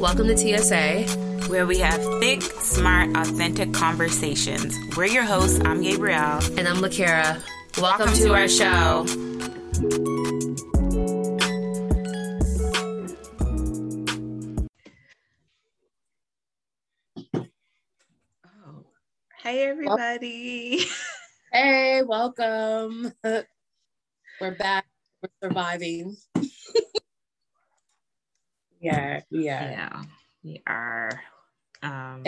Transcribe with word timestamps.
Welcome 0.00 0.28
to 0.28 0.36
TSA, 0.36 1.02
where 1.48 1.66
we 1.66 1.76
have 1.80 2.02
thick, 2.20 2.40
smart, 2.40 3.14
authentic 3.18 3.74
conversations. 3.74 4.74
We're 4.96 5.04
your 5.04 5.24
hosts. 5.24 5.60
I'm 5.62 5.82
Gabrielle. 5.82 6.42
And 6.56 6.66
I'm 6.66 6.78
Lakara. 6.78 7.38
Welcome, 7.76 8.06
Welcome 8.06 8.14
to, 8.14 8.24
to, 8.24 8.32
our 8.32 8.48
show. 8.48 9.04
Oh, 18.46 18.86
hey, 19.42 19.64
everybody. 19.64 20.86
Hey, 21.52 22.02
welcome. 22.06 23.12
We're 24.40 24.54
back. 24.56 24.86
We're 25.22 25.48
surviving. 25.48 26.16
Yeah, 28.80 29.20
yeah. 29.30 29.70
Yeah, 29.70 30.02
we 30.42 30.62
are. 30.66 31.10
Um, 31.82 32.24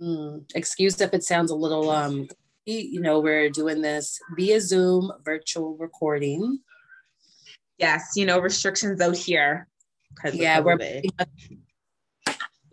mm, 0.00 0.44
excuse 0.54 1.00
if 1.00 1.14
it 1.14 1.24
sounds 1.24 1.50
a 1.50 1.56
little, 1.56 1.90
um, 1.90 2.28
you 2.64 3.00
know, 3.00 3.20
we're 3.20 3.50
doing 3.50 3.82
this 3.82 4.18
via 4.36 4.60
Zoom 4.60 5.12
virtual 5.24 5.76
recording. 5.76 6.60
Yes, 7.78 8.12
you 8.16 8.26
know, 8.26 8.38
restrictions 8.38 9.00
out 9.00 9.16
here. 9.16 9.66
Yeah, 10.32 10.60
we're 10.60 10.76
the 10.76 11.10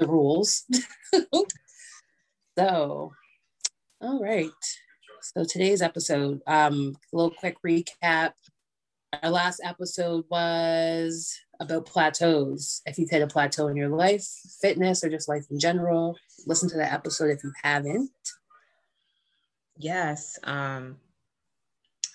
rules. 0.07 0.65
so, 2.57 3.11
all 4.01 4.21
right. 4.21 4.49
So 5.21 5.43
today's 5.43 5.81
episode, 5.81 6.41
um, 6.47 6.95
a 7.13 7.15
little 7.15 7.31
quick 7.31 7.57
recap. 7.65 8.31
Our 9.21 9.29
last 9.29 9.61
episode 9.63 10.25
was 10.29 11.37
about 11.59 11.85
plateaus. 11.85 12.81
If 12.85 12.97
you've 12.97 13.09
hit 13.09 13.21
a 13.21 13.27
plateau 13.27 13.67
in 13.67 13.75
your 13.75 13.89
life, 13.89 14.25
fitness, 14.61 15.03
or 15.03 15.09
just 15.09 15.29
life 15.29 15.45
in 15.49 15.59
general, 15.59 16.17
listen 16.45 16.69
to 16.69 16.77
that 16.77 16.93
episode 16.93 17.31
if 17.31 17.43
you 17.43 17.51
haven't. 17.63 18.11
Yes. 19.77 20.39
Um, 20.43 20.97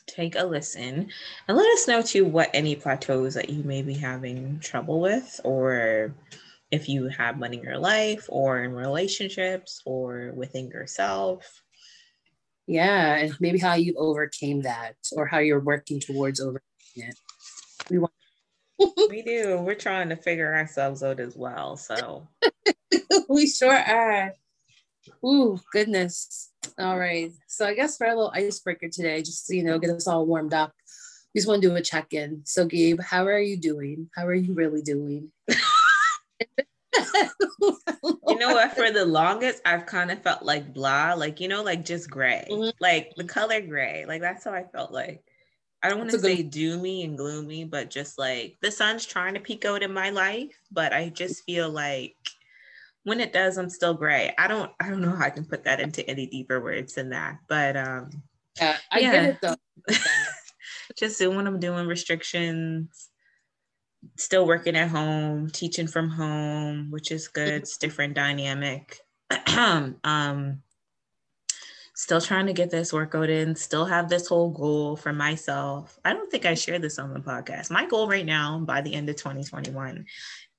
take 0.06 0.36
a 0.36 0.44
listen 0.44 1.08
and 1.48 1.56
let 1.56 1.66
us 1.72 1.88
know 1.88 2.02
too 2.02 2.24
what 2.24 2.50
any 2.54 2.76
plateaus 2.76 3.34
that 3.34 3.50
you 3.50 3.64
may 3.64 3.82
be 3.82 3.94
having 3.94 4.58
trouble 4.60 5.00
with 5.00 5.40
or 5.44 6.14
if 6.70 6.88
you 6.88 7.08
have 7.08 7.38
one 7.38 7.54
in 7.54 7.62
your 7.62 7.78
life 7.78 8.26
or 8.28 8.62
in 8.62 8.72
relationships 8.72 9.80
or 9.86 10.32
within 10.36 10.68
yourself 10.68 11.62
yeah 12.66 13.16
and 13.16 13.34
maybe 13.40 13.58
how 13.58 13.74
you 13.74 13.94
overcame 13.96 14.60
that 14.62 14.94
or 15.16 15.26
how 15.26 15.38
you're 15.38 15.60
working 15.60 15.98
towards 15.98 16.40
overcoming 16.40 16.60
it 16.96 17.18
we 17.90 17.98
want 17.98 18.12
we 18.78 19.22
do. 19.22 19.58
We're 19.58 19.74
trying 19.74 20.08
to 20.10 20.16
figure 20.16 20.54
ourselves 20.54 21.02
out 21.02 21.20
as 21.20 21.36
well 21.36 21.76
so. 21.76 22.28
We 23.28 23.46
sure 23.46 23.74
are. 23.74 24.32
Ooh, 25.24 25.58
goodness. 25.72 26.50
All 26.78 26.98
right. 26.98 27.32
So 27.46 27.66
i 27.66 27.74
guess 27.74 27.96
for 27.96 28.06
a 28.06 28.10
little 28.10 28.32
icebreaker 28.34 28.88
today 28.88 29.22
just 29.22 29.48
you 29.50 29.62
know 29.62 29.78
get 29.78 29.90
us 29.90 30.06
all 30.06 30.26
warmed 30.26 30.54
up 30.54 30.72
we 31.34 31.40
just 31.40 31.48
want 31.48 31.62
to 31.62 31.68
do 31.68 31.74
a 31.74 31.82
check-in. 31.82 32.42
So 32.44 32.66
gabe 32.66 33.00
how 33.00 33.26
are 33.26 33.40
you 33.40 33.56
doing? 33.56 34.08
How 34.14 34.26
are 34.26 34.34
you 34.34 34.54
really 34.54 34.82
doing? 34.82 35.32
You 38.34 38.40
know 38.40 38.54
what? 38.54 38.74
For 38.74 38.90
the 38.90 39.04
longest, 39.04 39.62
I've 39.64 39.86
kind 39.86 40.10
of 40.10 40.22
felt 40.22 40.42
like 40.42 40.74
blah, 40.74 41.14
like 41.14 41.40
you 41.40 41.46
know, 41.46 41.62
like 41.62 41.84
just 41.84 42.10
gray, 42.10 42.46
mm-hmm. 42.50 42.70
like 42.80 43.12
the 43.16 43.24
color 43.24 43.60
gray. 43.60 44.06
Like 44.06 44.20
that's 44.20 44.44
how 44.44 44.52
I 44.52 44.64
felt 44.64 44.92
like. 44.92 45.22
I 45.84 45.88
don't 45.90 45.98
want 45.98 46.10
to 46.10 46.18
say 46.18 46.42
good- 46.42 46.52
doomy 46.52 47.04
and 47.04 47.16
gloomy, 47.16 47.64
but 47.64 47.90
just 47.90 48.18
like 48.18 48.56
the 48.62 48.70
sun's 48.70 49.04
trying 49.04 49.34
to 49.34 49.40
peek 49.40 49.64
out 49.64 49.82
in 49.82 49.92
my 49.92 50.10
life, 50.10 50.58
but 50.72 50.92
I 50.92 51.10
just 51.10 51.44
feel 51.44 51.68
like 51.68 52.16
when 53.02 53.20
it 53.20 53.32
does, 53.32 53.58
I'm 53.58 53.68
still 53.68 53.94
gray. 53.94 54.34
I 54.38 54.48
don't, 54.48 54.72
I 54.80 54.88
don't 54.88 55.02
know 55.02 55.14
how 55.14 55.26
I 55.26 55.30
can 55.30 55.44
put 55.44 55.64
that 55.64 55.80
into 55.80 56.08
any 56.08 56.26
deeper 56.26 56.60
words 56.60 56.94
than 56.94 57.10
that, 57.10 57.36
but 57.48 57.76
um, 57.76 58.10
yeah, 58.58 58.76
I 58.90 58.98
yeah. 59.00 59.12
get 59.12 59.24
it 59.24 59.38
though. 59.42 59.56
just 60.96 61.18
doing 61.18 61.36
what 61.36 61.46
I'm 61.46 61.60
doing, 61.60 61.86
restrictions 61.86 63.10
still 64.16 64.46
working 64.46 64.76
at 64.76 64.88
home, 64.88 65.50
teaching 65.50 65.86
from 65.86 66.08
home, 66.08 66.90
which 66.90 67.10
is 67.10 67.28
good. 67.28 67.48
It's 67.48 67.76
different 67.76 68.14
dynamic. 68.14 68.98
um, 69.56 70.62
still 72.04 72.20
trying 72.20 72.44
to 72.44 72.52
get 72.52 72.70
this 72.70 72.92
workout 72.92 73.30
in, 73.30 73.56
still 73.56 73.86
have 73.86 74.10
this 74.10 74.28
whole 74.28 74.50
goal 74.50 74.94
for 74.94 75.10
myself. 75.10 75.98
I 76.04 76.12
don't 76.12 76.30
think 76.30 76.44
I 76.44 76.52
shared 76.52 76.82
this 76.82 76.98
on 76.98 77.14
the 77.14 77.20
podcast. 77.20 77.70
My 77.70 77.86
goal 77.86 78.06
right 78.06 78.26
now 78.26 78.58
by 78.58 78.82
the 78.82 78.92
end 78.92 79.08
of 79.08 79.16
2021 79.16 80.04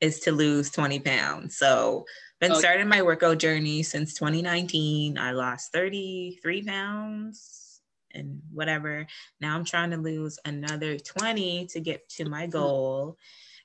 is 0.01 0.21
to 0.21 0.31
lose 0.31 0.71
20 0.71 1.01
pounds. 1.01 1.55
So 1.55 2.05
been 2.41 2.51
okay. 2.51 2.59
starting 2.59 2.87
my 2.87 3.03
workout 3.03 3.37
journey 3.37 3.83
since 3.83 4.15
2019. 4.15 5.19
I 5.19 5.33
lost 5.33 5.71
33 5.71 6.63
pounds 6.63 7.79
and 8.11 8.41
whatever. 8.51 9.05
Now 9.39 9.55
I'm 9.55 9.65
trying 9.65 9.91
to 9.91 9.97
lose 9.97 10.39
another 10.45 10.97
20 10.97 11.67
to 11.67 11.79
get 11.79 12.09
to 12.09 12.25
my 12.27 12.43
mm-hmm. 12.43 12.53
goal. 12.53 13.17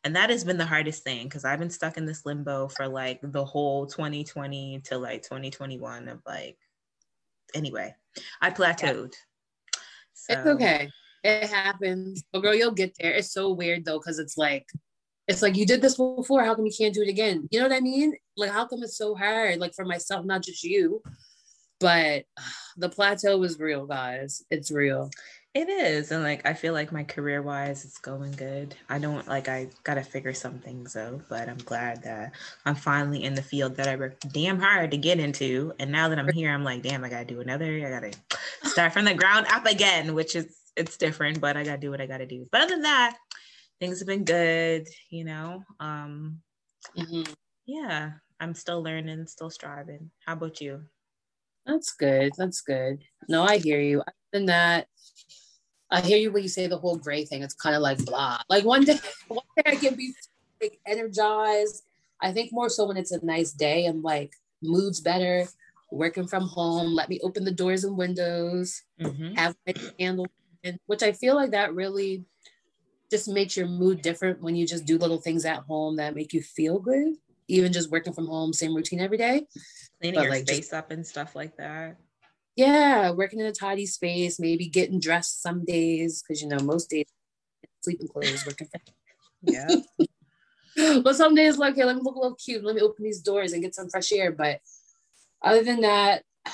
And 0.04 0.16
that 0.16 0.28
has 0.28 0.44
been 0.44 0.58
the 0.58 0.66
hardest 0.66 1.02
thing 1.02 1.24
because 1.24 1.46
I've 1.46 1.58
been 1.58 1.70
stuck 1.70 1.96
in 1.96 2.04
this 2.04 2.26
limbo 2.26 2.68
for 2.68 2.86
like 2.86 3.20
the 3.22 3.44
whole 3.44 3.86
2020 3.86 4.82
to 4.84 4.98
like 4.98 5.22
2021 5.22 6.08
of 6.08 6.20
like, 6.26 6.58
anyway, 7.54 7.94
I 8.40 8.50
plateaued. 8.50 9.14
Yeah. 9.14 9.80
So. 10.12 10.32
It's 10.34 10.46
okay. 10.46 10.90
It 11.22 11.48
happens. 11.48 12.24
But 12.32 12.40
girl, 12.40 12.54
you'll 12.54 12.72
get 12.72 12.96
there. 12.98 13.12
It's 13.12 13.32
so 13.32 13.50
weird 13.52 13.84
though, 13.84 13.98
because 13.98 14.18
it's 14.18 14.36
like, 14.36 14.66
it's 15.28 15.42
like 15.42 15.56
you 15.56 15.66
did 15.66 15.82
this 15.82 15.96
before. 15.96 16.44
How 16.44 16.54
come 16.54 16.66
you 16.66 16.72
can't 16.76 16.94
do 16.94 17.02
it 17.02 17.08
again? 17.08 17.48
You 17.50 17.60
know 17.60 17.68
what 17.68 17.76
I 17.76 17.80
mean? 17.80 18.14
Like, 18.36 18.50
how 18.50 18.66
come 18.66 18.82
it's 18.82 18.96
so 18.96 19.14
hard? 19.14 19.58
Like 19.60 19.74
for 19.74 19.84
myself, 19.84 20.24
not 20.24 20.42
just 20.42 20.64
you 20.64 21.02
but 21.80 22.24
the 22.76 22.88
plateau 22.88 23.36
was 23.36 23.58
real 23.58 23.86
guys 23.86 24.44
it's 24.50 24.70
real 24.70 25.10
it 25.52 25.68
is 25.68 26.12
and 26.12 26.22
like 26.22 26.46
i 26.46 26.54
feel 26.54 26.72
like 26.72 26.92
my 26.92 27.02
career 27.02 27.42
wise 27.42 27.84
it's 27.84 27.98
going 27.98 28.30
good 28.32 28.76
i 28.88 29.00
don't 29.00 29.26
like 29.26 29.48
i 29.48 29.66
gotta 29.82 30.02
figure 30.02 30.32
some 30.32 30.60
things 30.60 30.94
out 30.94 31.20
but 31.28 31.48
i'm 31.48 31.58
glad 31.58 32.00
that 32.04 32.32
i'm 32.66 32.74
finally 32.76 33.24
in 33.24 33.34
the 33.34 33.42
field 33.42 33.74
that 33.74 33.88
i 33.88 33.96
worked 33.96 34.32
damn 34.32 34.60
hard 34.60 34.92
to 34.92 34.96
get 34.96 35.18
into 35.18 35.72
and 35.80 35.90
now 35.90 36.08
that 36.08 36.20
i'm 36.20 36.32
here 36.32 36.52
i'm 36.52 36.62
like 36.62 36.82
damn 36.82 37.02
i 37.02 37.08
gotta 37.08 37.24
do 37.24 37.40
another 37.40 37.84
i 37.84 37.90
gotta 37.90 38.16
start 38.62 38.92
from 38.92 39.04
the 39.04 39.14
ground 39.14 39.44
up 39.50 39.66
again 39.66 40.14
which 40.14 40.36
is 40.36 40.56
it's 40.76 40.96
different 40.96 41.40
but 41.40 41.56
i 41.56 41.64
gotta 41.64 41.80
do 41.80 41.90
what 41.90 42.00
i 42.00 42.06
gotta 42.06 42.26
do 42.26 42.46
but 42.52 42.60
other 42.60 42.74
than 42.74 42.82
that 42.82 43.16
things 43.80 43.98
have 43.98 44.06
been 44.06 44.24
good 44.24 44.86
you 45.10 45.24
know 45.24 45.64
um 45.80 46.38
mm-hmm. 46.96 47.32
yeah 47.66 48.12
i'm 48.38 48.54
still 48.54 48.84
learning 48.84 49.26
still 49.26 49.50
striving 49.50 50.12
how 50.24 50.34
about 50.34 50.60
you 50.60 50.80
that's 51.66 51.92
good. 51.92 52.32
That's 52.36 52.60
good. 52.60 52.98
No, 53.28 53.44
I 53.44 53.58
hear 53.58 53.80
you. 53.80 54.00
Other 54.00 54.12
than 54.32 54.46
that, 54.46 54.88
I 55.90 56.00
hear 56.00 56.18
you 56.18 56.30
when 56.30 56.42
you 56.42 56.48
say 56.48 56.66
the 56.66 56.78
whole 56.78 56.96
gray 56.96 57.24
thing. 57.24 57.42
It's 57.42 57.54
kind 57.54 57.74
of 57.74 57.82
like 57.82 58.04
blah. 58.04 58.40
Like 58.48 58.64
one 58.64 58.84
day, 58.84 58.98
one 59.28 59.44
day 59.56 59.72
I 59.72 59.76
can 59.76 59.94
be 59.94 60.14
like 60.60 60.78
energized. 60.86 61.82
I 62.20 62.32
think 62.32 62.52
more 62.52 62.68
so 62.68 62.86
when 62.86 62.96
it's 62.96 63.12
a 63.12 63.24
nice 63.24 63.52
day 63.52 63.86
and 63.86 64.02
like 64.02 64.32
mood's 64.62 65.00
better, 65.00 65.46
working 65.90 66.26
from 66.26 66.44
home. 66.44 66.94
Let 66.94 67.08
me 67.08 67.20
open 67.22 67.44
the 67.44 67.50
doors 67.50 67.84
and 67.84 67.96
windows, 67.96 68.82
mm-hmm. 69.00 69.34
have 69.34 69.56
my 69.66 69.72
candle, 69.98 70.26
which 70.86 71.02
I 71.02 71.12
feel 71.12 71.34
like 71.34 71.52
that 71.52 71.74
really 71.74 72.24
just 73.10 73.28
makes 73.28 73.56
your 73.56 73.66
mood 73.66 74.02
different 74.02 74.40
when 74.40 74.54
you 74.54 74.66
just 74.66 74.84
do 74.84 74.98
little 74.98 75.18
things 75.18 75.44
at 75.44 75.60
home 75.60 75.96
that 75.96 76.14
make 76.14 76.32
you 76.32 76.42
feel 76.42 76.78
good 76.78 77.14
even 77.50 77.72
just 77.72 77.90
working 77.90 78.12
from 78.12 78.26
home, 78.26 78.52
same 78.52 78.74
routine 78.74 79.00
every 79.00 79.18
day. 79.18 79.46
Cleaning 80.00 80.14
but 80.14 80.24
your 80.24 80.32
like 80.32 80.46
space 80.46 80.58
just, 80.58 80.72
up 80.72 80.90
and 80.90 81.06
stuff 81.06 81.34
like 81.34 81.56
that. 81.56 81.96
Yeah, 82.60 83.12
working 83.12 83.40
in 83.40 83.46
a 83.46 83.52
tidy 83.52 83.86
space, 83.86 84.38
maybe 84.38 84.68
getting 84.68 85.00
dressed 85.00 85.40
some 85.42 85.64
days 85.64 86.22
because 86.22 86.42
you 86.42 86.48
know 86.48 86.58
most 86.58 86.90
days 86.90 87.06
sleeping 87.80 88.06
clothes, 88.06 88.44
working. 88.44 88.68
yeah. 89.40 89.66
but 91.02 91.16
some 91.16 91.34
days 91.34 91.56
like, 91.56 91.72
okay, 91.72 91.84
let 91.84 91.96
me 91.96 92.02
look 92.04 92.16
a 92.16 92.18
little 92.18 92.36
cute. 92.36 92.62
Let 92.62 92.74
me 92.74 92.82
open 92.82 93.02
these 93.02 93.22
doors 93.22 93.54
and 93.54 93.62
get 93.62 93.74
some 93.74 93.88
fresh 93.88 94.12
air. 94.12 94.30
But 94.30 94.60
other 95.42 95.62
than 95.62 95.80
that, 95.80 96.24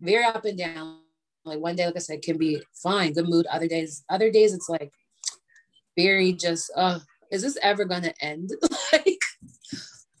very 0.00 0.22
up 0.22 0.44
and 0.44 0.58
down. 0.58 0.98
Like 1.46 1.60
one 1.60 1.76
day, 1.76 1.86
like 1.86 1.96
I 1.96 2.00
said, 2.00 2.20
can 2.20 2.36
be 2.36 2.62
fine, 2.74 3.14
good 3.14 3.26
mood. 3.26 3.46
Other 3.46 3.68
days, 3.68 4.04
other 4.10 4.30
days 4.30 4.52
it's 4.52 4.68
like 4.68 4.92
very 5.96 6.34
just, 6.34 6.70
uh, 6.76 6.98
is 7.32 7.40
this 7.40 7.56
ever 7.62 7.86
gonna 7.86 8.12
end? 8.20 8.50
like 8.92 9.22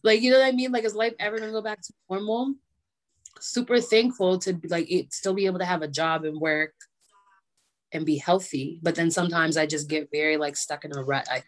like 0.02 0.22
you 0.22 0.30
know 0.30 0.38
what 0.38 0.48
I 0.48 0.52
mean? 0.52 0.72
Like 0.72 0.84
is 0.84 0.94
life 0.94 1.12
ever 1.20 1.38
gonna 1.38 1.52
go 1.52 1.60
back 1.60 1.82
to 1.82 1.92
normal? 2.08 2.54
Super 3.40 3.80
thankful 3.80 4.38
to 4.40 4.58
like 4.68 4.90
it, 4.90 5.12
still 5.12 5.34
be 5.34 5.46
able 5.46 5.58
to 5.58 5.64
have 5.64 5.82
a 5.82 5.88
job 5.88 6.24
and 6.24 6.40
work 6.40 6.74
and 7.92 8.04
be 8.04 8.16
healthy. 8.16 8.80
But 8.82 8.94
then 8.94 9.10
sometimes 9.10 9.56
I 9.56 9.66
just 9.66 9.88
get 9.88 10.10
very 10.12 10.36
like 10.36 10.56
stuck 10.56 10.84
in 10.84 10.96
a 10.96 11.02
rut. 11.02 11.28
I 11.30 11.42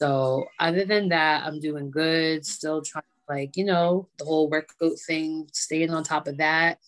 so 0.00 0.46
other 0.60 0.84
than 0.84 1.08
that, 1.08 1.44
I'm 1.44 1.60
doing 1.60 1.90
good. 1.90 2.46
Still 2.46 2.82
trying 2.82 3.04
like, 3.28 3.56
you 3.56 3.64
know, 3.64 4.08
the 4.18 4.24
whole 4.24 4.48
workout 4.48 4.98
thing, 5.06 5.48
staying 5.52 5.90
on 5.90 6.02
top 6.02 6.26
of 6.26 6.38
that. 6.38 6.78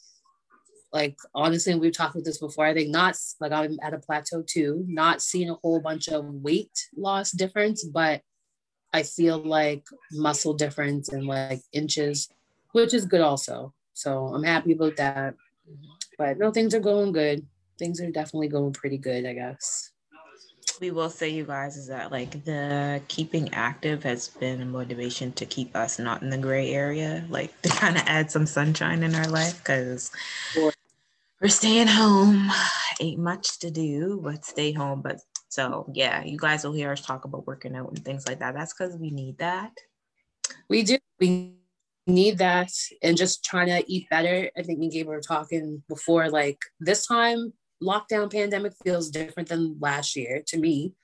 Like 0.92 1.18
honestly, 1.34 1.74
we've 1.74 1.92
talked 1.92 2.14
about 2.14 2.24
this 2.24 2.38
before. 2.38 2.66
I 2.66 2.74
think 2.74 2.90
not 2.90 3.16
like 3.40 3.52
I'm 3.52 3.78
at 3.82 3.94
a 3.94 3.98
plateau 3.98 4.42
too, 4.42 4.84
not 4.88 5.22
seeing 5.22 5.50
a 5.50 5.54
whole 5.54 5.80
bunch 5.80 6.08
of 6.08 6.24
weight 6.24 6.88
loss 6.96 7.30
difference, 7.30 7.84
but 7.84 8.22
I 8.92 9.04
feel 9.04 9.38
like 9.38 9.84
muscle 10.10 10.54
difference 10.54 11.10
and 11.10 11.26
like 11.26 11.60
inches, 11.72 12.28
which 12.72 12.94
is 12.94 13.04
good 13.04 13.20
also. 13.20 13.74
So 13.94 14.26
I'm 14.28 14.42
happy 14.42 14.72
about 14.72 14.96
that. 14.96 15.34
But 16.18 16.38
no, 16.38 16.50
things 16.50 16.74
are 16.74 16.80
going 16.80 17.12
good. 17.12 17.46
Things 17.78 18.00
are 18.00 18.10
definitely 18.10 18.48
going 18.48 18.72
pretty 18.72 18.98
good, 18.98 19.24
I 19.26 19.32
guess. 19.34 19.90
We 20.80 20.90
will 20.90 21.10
say, 21.10 21.28
you 21.28 21.44
guys, 21.44 21.76
is 21.76 21.88
that 21.88 22.10
like 22.10 22.44
the 22.44 23.02
keeping 23.08 23.52
active 23.52 24.02
has 24.04 24.28
been 24.28 24.62
a 24.62 24.64
motivation 24.64 25.32
to 25.32 25.44
keep 25.44 25.76
us 25.76 25.98
not 25.98 26.22
in 26.22 26.30
the 26.30 26.38
gray 26.38 26.72
area, 26.72 27.24
like 27.28 27.60
to 27.62 27.68
kind 27.68 27.96
of 27.96 28.02
add 28.06 28.30
some 28.30 28.46
sunshine 28.46 29.02
in 29.02 29.14
our 29.14 29.26
life 29.26 29.58
because 29.58 30.10
Sure. 30.52 30.72
we're 31.40 31.48
staying 31.48 31.86
home. 31.86 32.50
Ain't 33.00 33.18
much 33.18 33.58
to 33.60 33.70
do 33.70 34.20
but 34.22 34.44
stay 34.44 34.72
home. 34.72 35.02
But 35.02 35.20
so, 35.48 35.90
yeah, 35.92 36.24
you 36.24 36.38
guys 36.38 36.64
will 36.64 36.72
hear 36.72 36.92
us 36.92 37.00
talk 37.00 37.24
about 37.24 37.46
working 37.46 37.76
out 37.76 37.88
and 37.88 38.04
things 38.04 38.26
like 38.26 38.38
that. 38.40 38.54
That's 38.54 38.72
because 38.72 38.96
we 38.96 39.10
need 39.10 39.38
that. 39.38 39.72
We 40.68 40.82
do. 40.82 40.98
We 41.18 41.59
need 42.10 42.38
that 42.38 42.70
and 43.02 43.16
just 43.16 43.44
trying 43.44 43.68
to 43.68 43.90
eat 43.90 44.08
better. 44.10 44.50
I 44.56 44.62
think 44.62 44.78
me 44.78 44.86
and 44.86 44.92
Gabe 44.92 45.06
were 45.06 45.20
talking 45.20 45.82
before, 45.88 46.28
like 46.28 46.58
this 46.78 47.06
time 47.06 47.52
lockdown 47.82 48.30
pandemic 48.30 48.74
feels 48.82 49.10
different 49.10 49.48
than 49.48 49.76
last 49.80 50.16
year 50.16 50.42
to 50.48 50.58
me. 50.58 50.94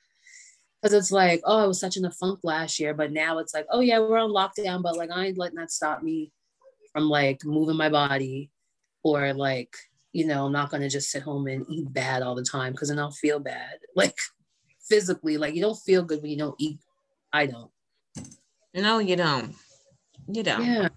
Cause 0.83 0.93
it's 0.93 1.11
like, 1.11 1.41
oh, 1.45 1.65
I 1.65 1.67
was 1.67 1.81
such 1.81 1.97
in 1.97 2.05
a 2.05 2.11
funk 2.11 2.41
last 2.43 2.79
year, 2.79 2.95
but 2.95 3.11
now 3.11 3.39
it's 3.39 3.55
like, 3.55 3.67
oh 3.71 3.81
yeah, 3.81 3.99
we're 3.99 4.19
on 4.19 4.31
lockdown, 4.31 4.83
but 4.83 4.97
like 4.97 5.11
I 5.11 5.27
ain't 5.27 5.39
letting 5.39 5.57
that 5.57 5.73
stop 5.73 6.03
me 6.03 6.33
from 6.93 7.09
like 7.09 7.45
moving 7.45 7.77
my 7.77 7.89
body 7.89 8.51
or 9.03 9.33
like, 9.33 9.75
you 10.13 10.27
know, 10.27 10.47
I'm 10.47 10.53
not 10.53 10.71
gonna 10.71 10.89
just 10.89 11.11
sit 11.11 11.23
home 11.23 11.47
and 11.47 11.67
eat 11.69 11.93
bad 11.93 12.23
all 12.23 12.35
the 12.35 12.45
time 12.45 12.73
because 12.73 12.91
then 12.91 12.99
I'll 12.99 13.11
feel 13.11 13.39
bad. 13.39 13.79
Like 13.97 14.17
physically, 14.89 15.39
like 15.39 15.55
you 15.55 15.63
don't 15.63 15.79
feel 15.79 16.03
good 16.03 16.23
when 16.23 16.31
you 16.31 16.39
don't 16.39 16.55
eat. 16.59 16.79
I 17.33 17.47
don't. 17.47 17.71
No, 18.75 18.99
you 18.99 19.17
don't. 19.17 19.55
You 20.29 20.43
don't. 20.43 20.65
Yeah. 20.65 20.89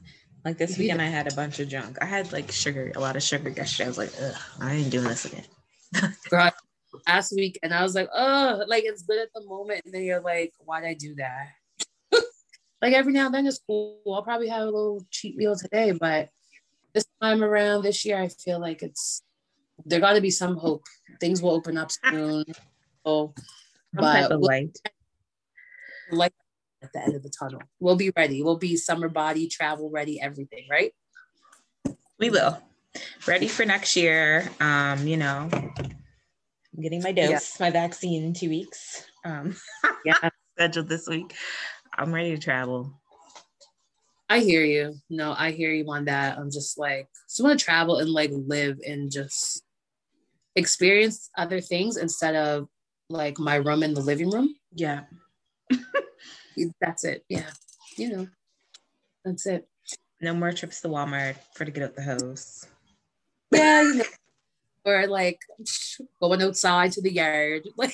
Like 0.45 0.57
this 0.57 0.77
weekend, 0.77 1.01
I 1.01 1.05
had 1.05 1.31
a 1.31 1.35
bunch 1.35 1.59
of 1.59 1.67
junk. 1.67 1.97
I 2.01 2.05
had 2.05 2.31
like 2.31 2.51
sugar, 2.51 2.91
a 2.95 2.99
lot 2.99 3.15
of 3.15 3.23
sugar 3.23 3.49
yesterday. 3.49 3.85
I 3.85 3.87
was 3.87 3.97
like, 3.97 4.11
Ugh, 4.21 4.35
I 4.61 4.73
ain't 4.75 4.89
doing 4.89 5.07
this 5.07 5.25
again. 5.25 5.45
Girl, 6.29 6.51
last 7.07 7.33
week 7.35 7.59
and 7.63 7.73
I 7.73 7.83
was 7.83 7.95
like, 7.95 8.09
oh, 8.13 8.63
like 8.67 8.83
it's 8.85 9.03
good 9.03 9.19
at 9.19 9.29
the 9.33 9.45
moment. 9.45 9.81
And 9.85 9.93
then 9.93 10.03
you're 10.03 10.21
like, 10.21 10.53
why'd 10.59 10.85
I 10.85 10.93
do 10.93 11.15
that? 11.15 11.49
like 12.81 12.93
every 12.93 13.13
now 13.13 13.25
and 13.25 13.35
then 13.35 13.47
it's 13.47 13.59
cool. 13.65 14.01
I'll 14.07 14.23
probably 14.23 14.47
have 14.47 14.61
a 14.61 14.65
little 14.65 15.05
cheat 15.11 15.35
meal 15.35 15.55
today, 15.55 15.91
but 15.91 16.29
this 16.93 17.05
time 17.21 17.43
around 17.43 17.83
this 17.83 18.03
year, 18.05 18.19
I 18.19 18.29
feel 18.29 18.59
like 18.59 18.81
it's 18.81 19.23
there 19.85 19.99
got 19.99 20.13
to 20.13 20.21
be 20.21 20.31
some 20.31 20.57
hope. 20.57 20.83
Things 21.19 21.41
will 21.41 21.51
open 21.51 21.77
up 21.77 21.91
soon. 21.91 22.45
So, 23.05 23.33
Some 23.95 24.03
type 24.03 24.29
but 24.29 24.39
we'll 24.39 24.47
light. 26.11 26.33
Like 26.81 26.87
at 26.87 26.93
the 26.93 27.03
end 27.03 27.15
of 27.15 27.23
the 27.23 27.29
tunnel. 27.29 27.61
We'll 27.79 27.95
be 27.95 28.11
ready. 28.15 28.43
We'll 28.43 28.57
be 28.57 28.75
summer 28.75 29.09
body, 29.09 29.47
travel 29.47 29.89
ready, 29.89 30.19
everything, 30.21 30.67
right? 30.69 30.93
We 32.19 32.29
will. 32.29 32.57
Ready 33.27 33.47
for 33.47 33.65
next 33.65 33.95
year. 33.95 34.49
Um, 34.59 35.07
you 35.07 35.17
know, 35.17 35.49
I'm 35.51 36.81
getting 36.81 37.01
my 37.01 37.11
dose, 37.11 37.29
Yeah. 37.29 37.39
my 37.59 37.71
vaccine 37.71 38.23
in 38.23 38.33
two 38.33 38.49
weeks. 38.49 39.05
Um, 39.23 39.55
Yeah. 40.05 40.15
scheduled 40.57 40.89
this 40.89 41.07
week. 41.07 41.35
I'm 41.97 42.13
ready 42.13 42.31
to 42.31 42.37
travel. 42.41 42.93
I 44.29 44.39
hear 44.39 44.63
you. 44.63 44.95
No, 45.09 45.33
I 45.37 45.51
hear 45.51 45.71
you 45.71 45.85
on 45.89 46.05
that. 46.05 46.37
I'm 46.37 46.51
just 46.51 46.77
like, 46.77 47.07
just 47.27 47.43
want 47.43 47.59
to 47.59 47.63
travel 47.65 47.97
and 47.97 48.09
like 48.09 48.29
live 48.31 48.77
and 48.85 49.11
just 49.11 49.63
experience 50.55 51.29
other 51.37 51.59
things 51.61 51.97
instead 51.97 52.35
of 52.35 52.67
like 53.09 53.39
my 53.39 53.55
room 53.55 53.81
in 53.81 53.93
the 53.93 54.01
living 54.01 54.29
room. 54.29 54.53
Yeah. 54.73 55.01
That's 56.81 57.03
it. 57.03 57.23
Yeah. 57.29 57.49
You 57.97 58.09
know, 58.09 58.27
that's 59.25 59.45
it. 59.45 59.67
No 60.21 60.33
more 60.33 60.51
trips 60.51 60.81
to 60.81 60.87
Walmart 60.89 61.35
for 61.55 61.65
to 61.65 61.71
get 61.71 61.83
out 61.83 61.95
the 61.95 62.01
hose. 62.01 62.65
Yeah. 63.51 63.81
You 63.83 63.95
know, 63.95 64.03
or 64.85 65.07
like 65.07 65.39
going 66.21 66.41
outside 66.41 66.91
to 66.93 67.01
the 67.01 67.11
yard. 67.11 67.67
Like, 67.77 67.93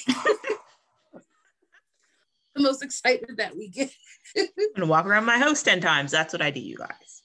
the 2.56 2.62
most 2.63 2.83
excited 2.83 3.35
that 3.38 3.53
we 3.56 3.67
get. 3.67 3.91
I'm 4.38 4.47
gonna 4.75 4.88
walk 4.88 5.06
around 5.06 5.25
my 5.25 5.38
house 5.38 5.62
10 5.62 5.81
times. 5.81 6.12
That's 6.12 6.31
what 6.31 6.41
I 6.41 6.51
do, 6.51 6.62
you 6.62 6.77
guys. 6.77 7.21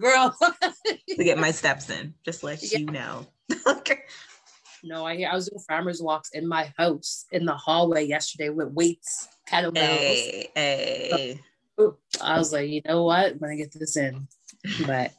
Girl. 0.00 0.34
To 0.62 1.24
get 1.24 1.36
my 1.38 1.50
steps 1.60 1.90
in. 1.90 2.14
Just 2.24 2.44
let 2.44 2.62
Yeah. 2.62 2.78
you 2.78 2.86
know. 2.86 3.26
no, 4.82 5.06
I 5.06 5.16
hear 5.16 5.28
I 5.30 5.34
was 5.34 5.48
doing 5.48 5.62
farmers 5.68 6.02
walks 6.02 6.30
in 6.30 6.48
my 6.48 6.72
house 6.76 7.26
in 7.30 7.44
the 7.44 7.54
hallway 7.54 8.04
yesterday 8.04 8.48
with 8.48 8.72
weights, 8.72 9.28
kettlebells. 9.48 9.76
hey, 9.76 10.50
hey. 10.54 11.40
Ooh, 11.80 11.96
I 12.20 12.38
was 12.38 12.52
like, 12.52 12.68
you 12.68 12.82
know 12.84 13.04
what? 13.04 13.32
I'm 13.32 13.38
gonna 13.38 13.56
get 13.56 13.72
this 13.72 13.96
in. 13.96 14.26
But 14.86 15.12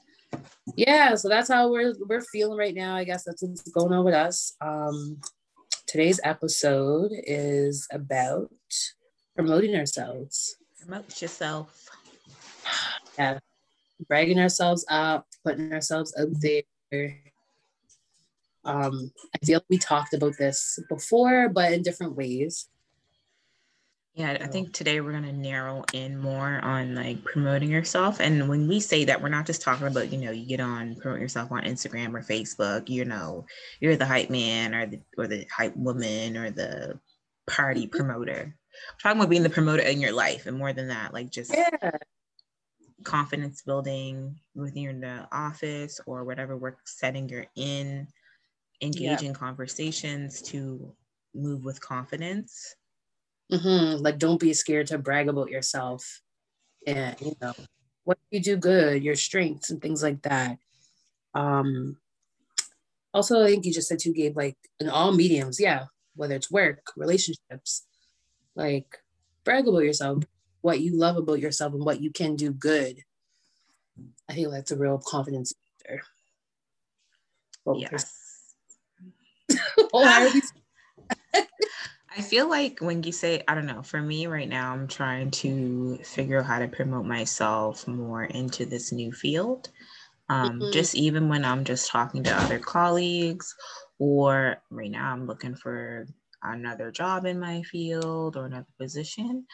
yeah, 0.75 1.15
so 1.15 1.30
that's 1.30 1.50
how 1.50 1.71
we're 1.71 1.94
we're 2.07 2.21
feeling 2.21 2.57
right 2.57 2.75
now. 2.75 2.95
I 2.95 3.04
guess 3.04 3.24
that's 3.24 3.42
what's 3.42 3.63
going 3.71 3.94
on 3.94 4.06
with 4.06 4.13
us. 4.13 4.54
Um 4.62 5.19
today's 5.88 6.19
episode 6.24 7.12
is 7.13 7.88
about 7.92 8.51
promoting 9.36 9.75
ourselves. 9.75 10.56
Promote 10.80 11.21
yourself. 11.21 11.89
Yeah. 13.19 13.38
Bragging 14.07 14.39
ourselves 14.39 14.83
up, 14.89 15.27
putting 15.45 15.71
ourselves 15.71 16.15
out 16.19 16.30
there. 16.42 17.13
Um, 18.65 19.12
I 19.36 19.45
feel 19.45 19.57
like 19.57 19.65
we 19.69 19.77
talked 19.77 20.13
about 20.13 20.38
this 20.38 20.80
before, 20.89 21.50
but 21.50 21.74
in 21.74 21.81
different 21.83 22.15
ways. 22.15 22.68
Yeah, 24.15 24.38
I 24.39 24.45
think 24.45 24.74
today 24.74 25.01
we're 25.01 25.12
gonna 25.12 25.33
narrow 25.33 25.83
in 25.92 26.19
more 26.19 26.60
on 26.63 26.94
like 26.94 27.24
promoting 27.24 27.71
yourself. 27.71 28.19
And 28.19 28.48
when 28.48 28.68
we 28.68 28.80
say 28.80 29.06
that, 29.06 29.21
we're 29.21 29.30
not 29.30 29.48
just 29.48 29.63
talking 29.63 29.88
about, 29.88 30.12
you 30.13 30.19
know, 30.19 30.30
you 30.30 30.45
get 30.45 30.60
on 30.60 30.95
promote 30.95 31.19
yourself 31.19 31.51
on 31.51 31.63
Instagram 31.63 32.13
or 32.13 32.21
Facebook, 32.21 32.89
you 32.89 33.06
know, 33.06 33.45
you're 33.80 33.95
the 33.98 34.06
hype 34.06 34.30
man 34.30 34.75
or 34.75 34.86
the 34.86 35.01
or 35.18 35.27
the 35.27 35.48
hype 35.51 35.75
woman 35.75 36.38
or 36.38 36.51
the 36.51 37.00
party 37.48 37.88
promoter. 37.88 38.56
We're 38.56 39.00
talking 39.01 39.19
about 39.19 39.30
being 39.31 39.44
the 39.44 39.50
promoter 39.50 39.81
in 39.81 40.00
your 40.00 40.13
life 40.13 40.45
and 40.45 40.57
more 40.57 40.74
than 40.74 40.89
that, 40.89 41.12
like 41.13 41.31
just 41.31 41.51
Yeah. 41.51 41.92
confidence 43.04 43.63
building 43.63 44.39
within 44.56 45.01
the 45.01 45.27
office 45.31 46.00
or 46.06 46.24
whatever 46.24 46.56
work 46.56 46.77
setting 46.86 47.27
you're 47.30 47.48
in, 47.56 48.07
engage 48.83 49.23
in 49.23 49.33
conversations 49.33 50.41
to 50.43 50.93
move 51.33 51.63
with 51.63 51.81
confidence. 51.81 52.75
hmm 53.51 53.95
Like, 53.97 54.19
don't 54.19 54.39
be 54.39 54.53
scared 54.53 54.87
to 54.87 54.97
brag 54.97 55.27
about 55.29 55.49
yourself 55.49 56.21
and, 56.85 57.19
you 57.21 57.35
know, 57.41 57.53
what 58.03 58.17
you 58.31 58.41
do 58.41 58.57
good, 58.57 59.03
your 59.03 59.15
strengths 59.15 59.69
and 59.69 59.81
things 59.81 60.03
like 60.03 60.21
that. 60.23 60.57
Um, 61.33 61.97
also, 63.13 63.43
I 63.43 63.47
think 63.47 63.65
you 63.65 63.73
just 63.73 63.87
said 63.87 64.03
you 64.03 64.13
gave 64.13 64.35
like 64.35 64.57
in 64.79 64.89
all 64.89 65.11
mediums, 65.11 65.59
yeah, 65.59 65.85
whether 66.15 66.35
it's 66.35 66.51
work, 66.51 66.91
relationships, 66.97 67.85
like 68.55 68.97
brag 69.43 69.67
about 69.67 69.79
yourself, 69.79 70.23
what 70.61 70.79
you 70.81 70.97
love 70.97 71.17
about 71.17 71.39
yourself 71.39 71.73
and 71.73 71.85
what 71.85 72.01
you 72.01 72.11
can 72.11 72.35
do 72.35 72.51
good. 72.51 73.03
I 74.27 74.33
think 74.33 74.49
that's 74.51 74.71
a 74.71 74.77
real 74.77 74.97
confidence 74.97 75.53
booster. 75.53 76.03
Oh, 77.65 77.77
Yes. 77.79 78.23
How 79.93 80.21
are 80.23 80.29
we- 80.33 80.41
I 82.15 82.21
feel 82.21 82.47
like 82.47 82.79
when 82.79 83.01
you 83.01 83.12
say, 83.12 83.43
I 83.47 83.55
don't 83.55 83.65
know, 83.65 83.81
for 83.81 84.00
me 84.00 84.27
right 84.27 84.47
now, 84.47 84.71
I'm 84.71 84.88
trying 84.88 85.31
to 85.31 85.97
figure 86.03 86.39
out 86.39 86.45
how 86.45 86.59
to 86.59 86.67
promote 86.67 87.05
myself 87.05 87.88
more 87.88 88.23
into 88.25 88.65
this 88.67 88.91
new 88.91 89.12
field. 89.12 89.69
Um, 90.29 90.59
Mhm. 90.59 90.71
Just 90.71 90.93
even 90.95 91.27
when 91.27 91.43
I'm 91.43 91.63
just 91.63 91.89
talking 91.89 92.23
to 92.23 92.35
other 92.41 92.59
colleagues, 92.59 93.55
or 93.97 94.62
right 94.69 94.91
now 94.91 95.12
I'm 95.12 95.25
looking 95.25 95.55
for 95.55 96.05
another 96.43 96.91
job 96.91 97.25
in 97.25 97.39
my 97.39 97.63
field 97.63 98.38
or 98.38 98.45
another 98.45 98.67
position. 98.79 99.47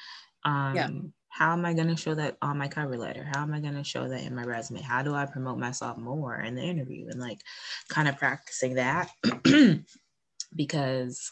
Um, 0.44 0.76
Yeah. 0.76 0.90
How 1.32 1.54
am 1.54 1.64
I 1.64 1.74
going 1.76 1.88
to 1.90 1.96
show 1.96 2.16
that 2.16 2.38
on 2.42 2.58
my 2.58 2.68
cover 2.68 2.98
letter? 2.98 3.24
How 3.24 3.44
am 3.44 3.54
I 3.54 3.60
going 3.62 3.76
to 3.76 3.84
show 3.84 4.10
that 4.10 4.24
in 4.24 4.36
my 4.36 4.44
resume? 4.44 4.82
How 4.82 5.04
do 5.04 5.14
I 5.14 5.28
promote 5.28 5.60
myself 5.60 5.98
more 5.98 6.36
in 6.40 6.56
the 6.56 6.64
interview? 6.64 7.08
And 7.08 7.20
like 7.22 7.42
kind 7.88 8.08
of 8.10 8.18
practicing 8.18 8.74
that. 8.76 9.12
because 10.56 11.32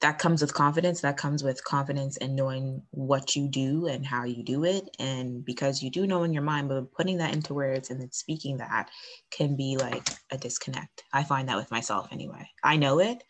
that 0.00 0.18
comes 0.18 0.40
with 0.40 0.54
confidence 0.54 1.00
that 1.00 1.16
comes 1.16 1.42
with 1.42 1.64
confidence 1.64 2.16
and 2.18 2.36
knowing 2.36 2.82
what 2.90 3.34
you 3.34 3.48
do 3.48 3.86
and 3.86 4.06
how 4.06 4.24
you 4.24 4.42
do 4.42 4.64
it. 4.64 4.88
And 4.98 5.44
because 5.44 5.82
you 5.82 5.90
do 5.90 6.06
know 6.06 6.22
in 6.22 6.32
your 6.32 6.42
mind 6.42 6.68
but 6.68 6.92
putting 6.92 7.18
that 7.18 7.34
into 7.34 7.54
words 7.54 7.90
and 7.90 8.00
then 8.00 8.12
speaking 8.12 8.58
that 8.58 8.90
can 9.30 9.56
be 9.56 9.76
like 9.76 10.08
a 10.30 10.38
disconnect. 10.38 11.04
I 11.12 11.24
find 11.24 11.48
that 11.48 11.56
with 11.56 11.70
myself 11.70 12.08
anyway. 12.12 12.48
I 12.62 12.76
know 12.76 13.00
it 13.00 13.22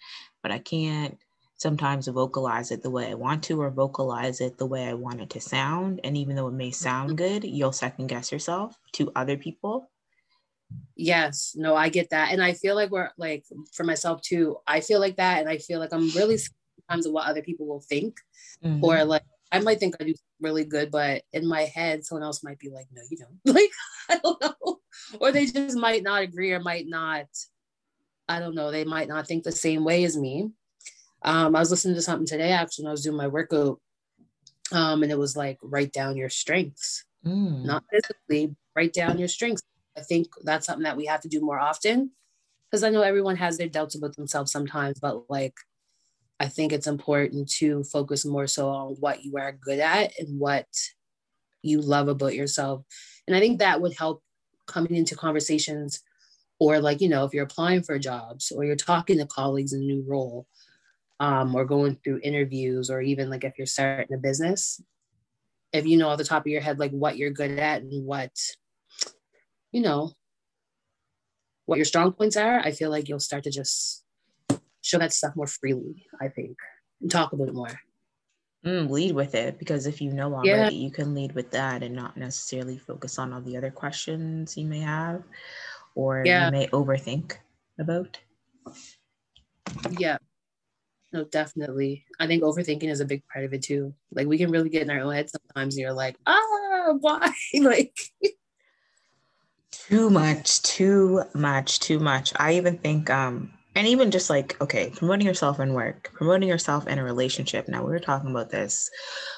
but 0.43 0.53
i 0.53 0.59
can't 0.59 1.19
sometimes 1.57 2.07
vocalize 2.07 2.71
it 2.71 2.83
the 2.83 2.91
way 2.91 3.11
i 3.11 3.15
want 3.15 3.43
to 3.43 3.61
or 3.61 3.71
vocalize 3.71 4.41
it 4.41 4.57
the 4.59 4.67
way 4.67 4.87
i 4.87 4.95
want 4.95 5.21
it 5.21 5.31
to 5.31 5.41
sound. 5.41 6.01
And 6.05 6.17
even 6.17 6.37
though 6.37 6.49
it 6.49 6.53
may 6.55 6.71
sound 6.71 7.11
mm-hmm. 7.11 7.17
good 7.17 7.45
you'll 7.45 7.73
second 7.73 8.07
guess 8.07 8.33
yourself 8.33 8.79
to 8.93 9.11
other 9.17 9.37
people 9.37 9.91
Yes, 10.97 11.55
no, 11.57 11.77
I 11.77 11.89
get 11.89 12.11
that. 12.11 12.33
And 12.33 12.43
I 12.43 12.53
feel 12.53 12.75
like 12.75 12.91
we're 12.91 13.11
like 13.17 13.45
for 13.73 13.85
myself 13.85 14.21
too, 14.23 14.57
I 14.67 14.81
feel 14.81 15.01
like 15.01 15.17
that. 15.17 15.41
And 15.41 15.49
I 15.49 15.59
feel 15.59 15.79
like 15.79 15.93
I'm 15.93 16.11
really 16.11 16.37
scared 16.39 16.57
sometimes 16.89 17.07
of 17.07 17.13
what 17.13 17.29
other 17.29 17.43
people 17.43 17.67
will 17.67 17.81
think. 17.81 18.19
Mhm. 18.65 18.83
Or 18.83 19.05
like 19.05 19.23
I 19.51 19.61
might 19.61 19.81
think 19.81 19.97
I 20.01 20.05
do 20.05 20.15
really 20.41 20.65
good, 20.65 20.91
but 20.91 21.23
in 21.33 21.47
my 21.47 21.63
head, 21.63 22.05
someone 22.05 22.23
else 22.23 22.45
might 22.45 22.59
be 22.59 22.69
like, 22.69 22.87
no, 22.93 23.03
you 23.11 23.17
don't. 23.17 23.39
Like, 23.55 23.71
I 24.09 24.19
don't 24.23 24.41
know. 24.43 24.81
Or 25.21 25.33
they 25.33 25.47
just 25.47 25.77
might 25.77 26.03
not 26.03 26.23
agree 26.23 26.53
or 26.53 26.61
might 26.61 26.87
not, 26.87 27.27
I 28.29 28.41
don't 28.41 28.55
know, 28.55 28.71
they 28.71 28.85
might 28.85 29.09
not 29.09 29.27
think 29.27 29.45
the 29.45 29.53
same 29.53 29.85
way 29.85 30.05
as 30.05 30.17
me. 30.17 30.51
Um, 31.23 31.57
I 31.57 31.61
was 31.61 31.71
listening 31.71 31.95
to 31.95 32.03
something 32.03 32.27
today 32.27 32.53
actually 32.53 32.85
when 32.85 32.91
I 32.91 32.93
was 32.93 33.03
doing 33.03 33.17
my 33.17 33.29
workout. 33.29 33.81
Um, 34.71 35.03
and 35.03 35.11
it 35.11 35.19
was 35.19 35.37
like 35.37 35.59
write 35.63 35.93
down 35.93 36.17
your 36.17 36.29
strengths. 36.29 37.05
Mm. 37.25 37.65
Not 37.65 37.85
physically, 37.91 38.55
write 38.77 38.93
down 38.93 39.19
your 39.19 39.29
strengths. 39.29 39.63
I 39.99 40.03
think 40.03 40.29
that's 40.43 40.67
something 40.67 40.85
that 40.85 40.97
we 40.97 41.07
have 41.07 41.21
to 41.23 41.29
do 41.29 41.41
more 41.41 41.59
often. 41.59 42.13
Because 42.71 42.85
I 42.85 42.91
know 42.91 43.03
everyone 43.03 43.37
has 43.37 43.57
their 43.57 43.69
doubts 43.69 43.95
about 43.95 44.15
themselves 44.17 44.53
sometimes, 44.53 45.01
but 45.01 45.31
like 45.31 45.55
I 46.41 46.49
think 46.49 46.73
it's 46.73 46.87
important 46.87 47.49
to 47.53 47.83
focus 47.85 48.25
more 48.25 48.47
so 48.47 48.69
on 48.69 48.97
what 49.01 49.25
you 49.25 49.37
are 49.39 49.53
good 49.53 49.81
at 49.81 50.13
and 50.19 50.39
what 50.39 50.67
you 51.63 51.81
love 51.81 52.09
about 52.09 52.35
yourself. 52.35 52.85
And 53.27 53.35
I 53.35 53.41
think 53.41 53.59
that 53.59 53.81
would 53.81 53.97
help 53.97 54.23
coming 54.67 54.95
into 54.95 55.17
conversations 55.17 56.01
or 56.61 56.81
like, 56.81 57.01
you 57.01 57.09
know, 57.09 57.25
if 57.25 57.35
you're 57.35 57.45
applying 57.45 57.83
for 57.83 57.99
jobs 57.99 58.53
or 58.55 58.65
you're 58.65 58.77
talking 58.77 59.19
to 59.19 59.27
colleagues 59.27 59.73
in 59.73 59.81
a 59.81 59.85
new 59.85 60.05
role 60.07 60.47
um, 61.21 61.55
or 61.55 61.65
going 61.65 61.97
through 61.97 62.21
interviews 62.23 62.91
or 62.91 63.01
even 63.01 63.31
like 63.31 63.45
if 63.45 63.55
you're 63.59 63.67
starting 63.67 64.15
a 64.15 64.19
business, 64.19 64.81
if 65.73 65.87
you 65.87 65.97
know 65.97 66.09
off 66.09 66.19
the 66.19 66.25
top 66.25 66.43
of 66.43 66.49
your 66.49 66.61
head, 66.61 66.79
like 66.79 66.93
what 66.93 67.17
you're 67.17 67.31
good 67.31 67.59
at 67.59 67.83
and 67.83 68.07
what, 68.07 68.31
you 69.73 69.81
know, 69.81 70.13
what 71.67 71.77
your 71.77 71.85
strong 71.85 72.13
points 72.13 72.37
are, 72.37 72.61
I 72.61 72.73
feel 72.73 72.91
like 72.91 73.09
you'll 73.09 73.21
start 73.21 73.45
to 73.45 73.51
just 73.51 74.05
show 74.81 74.99
that 74.99 75.13
stuff 75.13 75.37
more 75.37 75.47
freely, 75.47 76.07
I 76.21 76.29
think, 76.29 76.57
and 77.01 77.11
talk 77.11 77.33
a 77.33 77.37
bit 77.37 77.53
more. 77.53 77.79
Mm, 78.65 78.91
lead 78.91 79.15
with 79.15 79.35
it 79.35 79.59
because 79.59 79.87
if 79.87 80.01
you 80.01 80.13
know 80.13 80.35
already, 80.35 80.49
yeah. 80.49 80.69
you 80.71 80.91
can 80.91 81.15
lead 81.15 81.33
with 81.33 81.51
that 81.53 81.83
and 81.83 81.95
not 81.95 82.17
necessarily 82.17 82.77
focus 82.77 83.19
on 83.19 83.33
all 83.33 83.41
the 83.41 83.57
other 83.57 83.71
questions 83.71 84.57
you 84.57 84.67
may 84.67 84.81
have 84.81 85.23
or 85.95 86.23
yeah. 86.25 86.47
you 86.47 86.53
may 86.53 86.67
overthink 86.69 87.35
about. 87.79 88.19
Yeah. 89.99 90.19
No, 91.13 91.25
definitely. 91.25 92.05
I 92.19 92.27
think 92.27 92.43
overthinking 92.43 92.91
is 92.91 93.01
a 93.01 93.05
big 93.05 93.23
part 93.33 93.45
of 93.45 93.55
it 93.55 93.63
too. 93.63 93.95
Like 94.11 94.27
we 94.27 94.39
can 94.39 94.51
really 94.51 94.69
get 94.69 94.83
in 94.83 94.91
our 94.91 95.01
own 95.01 95.15
head 95.15 95.31
sometimes 95.31 95.77
and 95.77 95.83
you're 95.83 95.93
like, 95.93 96.17
ah, 96.27 96.95
why? 97.01 97.33
like 97.61 97.97
too 99.71 100.11
much, 100.11 100.63
too 100.63 101.25
much, 101.35 101.81
too 101.81 101.99
much. 101.99 102.33
I 102.37 102.55
even 102.55 102.79
think 102.79 103.11
um 103.11 103.53
and 103.75 103.87
even 103.87 104.11
just 104.11 104.29
like 104.29 104.61
okay 104.61 104.91
promoting 104.95 105.27
yourself 105.27 105.61
in 105.61 105.73
work 105.73 106.11
promoting 106.15 106.49
yourself 106.49 106.87
in 106.87 106.99
a 106.99 107.05
relationship. 107.05 107.69
Now 107.69 107.85
we 107.85 107.91
were 107.91 107.99
talking 107.99 108.31
about 108.31 108.51
this 108.51 108.91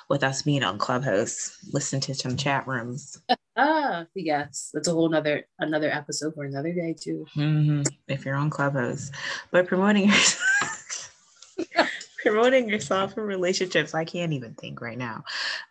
with 0.08 0.22
us 0.24 0.42
being 0.42 0.62
on 0.62 0.78
clubhouse 0.78 1.56
listen 1.72 2.00
to 2.00 2.14
some 2.14 2.36
chat 2.36 2.66
rooms. 2.66 3.20
Ah 3.56 4.06
yes. 4.14 4.70
That's 4.72 4.88
a 4.88 4.92
whole 4.92 5.10
nother 5.10 5.44
another 5.58 5.90
episode 5.90 6.34
for 6.34 6.44
another 6.44 6.72
day 6.72 6.94
too. 6.98 7.26
Mm-hmm. 7.36 7.82
if 8.08 8.24
you're 8.24 8.36
on 8.36 8.48
clubhouse. 8.48 9.10
But 9.50 9.66
promoting 9.66 10.08
yourself 10.08 11.12
promoting 12.22 12.68
yourself 12.68 13.18
in 13.18 13.24
relationships 13.24 13.94
i 13.94 14.04
can't 14.04 14.32
even 14.32 14.54
think 14.54 14.80
right 14.80 14.96
now. 14.96 15.24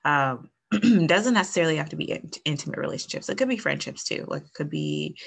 Um, 0.06 0.50
doesn't 1.08 1.34
necessarily 1.34 1.78
have 1.78 1.90
to 1.90 1.96
be 1.96 2.12
in- 2.12 2.30
intimate 2.46 2.78
relationships. 2.78 3.30
It 3.30 3.38
could 3.38 3.50
be 3.50 3.58
friendships 3.58 4.04
too. 4.04 4.26
Like 4.28 4.44
it 4.44 4.54
could 4.54 4.70
be 4.70 5.18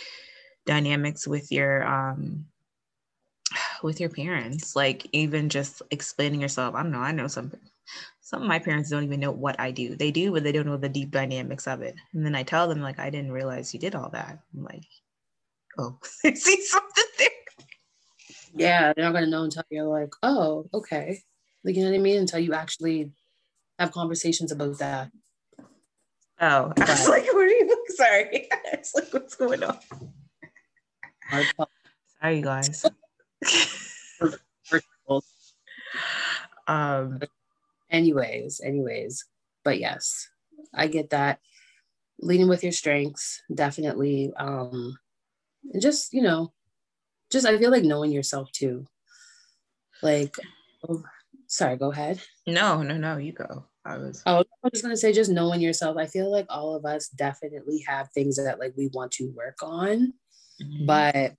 dynamics 0.66 1.26
with 1.26 1.50
your 1.50 1.84
um 1.84 2.46
with 3.82 4.00
your 4.00 4.10
parents 4.10 4.76
like 4.76 5.06
even 5.12 5.48
just 5.48 5.82
explaining 5.90 6.40
yourself. 6.40 6.74
I 6.74 6.82
don't 6.82 6.92
know. 6.92 7.00
I 7.00 7.12
know 7.12 7.26
some 7.26 7.52
some 8.20 8.42
of 8.42 8.48
my 8.48 8.60
parents 8.60 8.88
don't 8.88 9.02
even 9.04 9.20
know 9.20 9.32
what 9.32 9.58
i 9.60 9.70
do. 9.70 9.96
They 9.96 10.10
do 10.10 10.30
but 10.30 10.44
they 10.44 10.52
don't 10.52 10.66
know 10.66 10.76
the 10.76 10.88
deep 10.88 11.10
dynamics 11.10 11.66
of 11.66 11.82
it. 11.82 11.96
And 12.14 12.24
then 12.24 12.34
i 12.36 12.42
tell 12.44 12.68
them 12.68 12.80
like 12.80 12.98
i 12.98 13.10
didn't 13.10 13.32
realize 13.32 13.74
you 13.74 13.80
did 13.80 13.94
all 13.96 14.10
that. 14.10 14.38
I'm 14.54 14.64
like 14.64 14.84
oh 15.78 15.98
see 16.34 16.62
something 16.64 17.04
there. 17.18 17.28
Yeah 18.54 18.92
they're 18.94 19.10
not 19.10 19.18
to 19.18 19.26
know 19.26 19.42
until 19.42 19.64
you're 19.70 19.84
like 19.86 20.14
oh 20.22 20.68
okay. 20.72 21.20
Like 21.64 21.74
you 21.74 21.82
know 21.82 21.90
what 21.90 21.96
i 21.96 22.00
mean? 22.00 22.20
Until 22.20 22.38
you 22.38 22.54
actually 22.54 23.10
have 23.80 23.90
conversations 23.90 24.52
about 24.52 24.78
that 24.78 25.10
oh 26.42 26.72
i 26.76 26.80
was 26.80 27.08
like 27.08 27.24
what 27.32 27.44
are 27.44 27.48
you 27.48 27.86
sorry. 27.88 28.48
I 28.52 28.78
was 28.78 28.92
like 28.94 29.12
what's 29.12 29.34
going 29.34 29.62
on? 29.62 29.78
Sorry 32.20 32.36
you 32.36 32.42
guys. 32.42 32.84
Um 36.66 37.20
anyways 37.90 38.60
anyways 38.64 39.24
but 39.64 39.78
yes 39.78 40.28
i 40.74 40.86
get 40.86 41.10
that. 41.10 41.40
Leading 42.18 42.48
with 42.48 42.62
your 42.62 42.72
strengths 42.72 43.42
definitely 43.52 44.32
um 44.36 44.96
and 45.72 45.82
just 45.82 46.12
you 46.12 46.22
know 46.22 46.52
just 47.30 47.46
i 47.46 47.58
feel 47.58 47.70
like 47.70 47.84
knowing 47.84 48.12
yourself 48.12 48.50
too. 48.52 48.86
Like 50.02 50.36
oh, 50.88 51.02
sorry 51.46 51.76
go 51.76 51.90
ahead. 51.90 52.20
No 52.46 52.82
no 52.82 52.96
no 52.96 53.16
you 53.16 53.32
go 53.32 53.66
I 53.84 53.98
was 53.98 54.22
oh 54.26 54.44
I 54.64 54.68
was 54.72 54.80
gonna 54.80 54.96
say 54.96 55.12
just 55.12 55.30
knowing 55.30 55.60
yourself. 55.60 55.96
I 55.96 56.06
feel 56.06 56.30
like 56.30 56.46
all 56.48 56.74
of 56.74 56.84
us 56.84 57.08
definitely 57.08 57.84
have 57.88 58.10
things 58.10 58.36
that 58.36 58.58
like 58.58 58.74
we 58.76 58.88
want 58.88 59.12
to 59.12 59.32
work 59.36 59.58
on, 59.62 60.14
mm-hmm. 60.60 60.86
but 60.86 61.34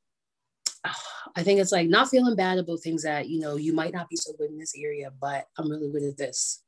I 1.35 1.43
think 1.43 1.59
it's 1.59 1.71
like 1.71 1.89
not 1.89 2.09
feeling 2.09 2.35
bad 2.35 2.57
about 2.57 2.79
things 2.79 3.03
that, 3.03 3.29
you 3.29 3.39
know, 3.39 3.55
you 3.55 3.73
might 3.73 3.93
not 3.93 4.09
be 4.09 4.15
so 4.15 4.33
good 4.37 4.49
in 4.49 4.57
this 4.57 4.75
area, 4.77 5.11
but 5.19 5.47
I'm 5.57 5.69
really 5.69 5.91
good 5.91 6.03
at 6.03 6.17
this. 6.17 6.63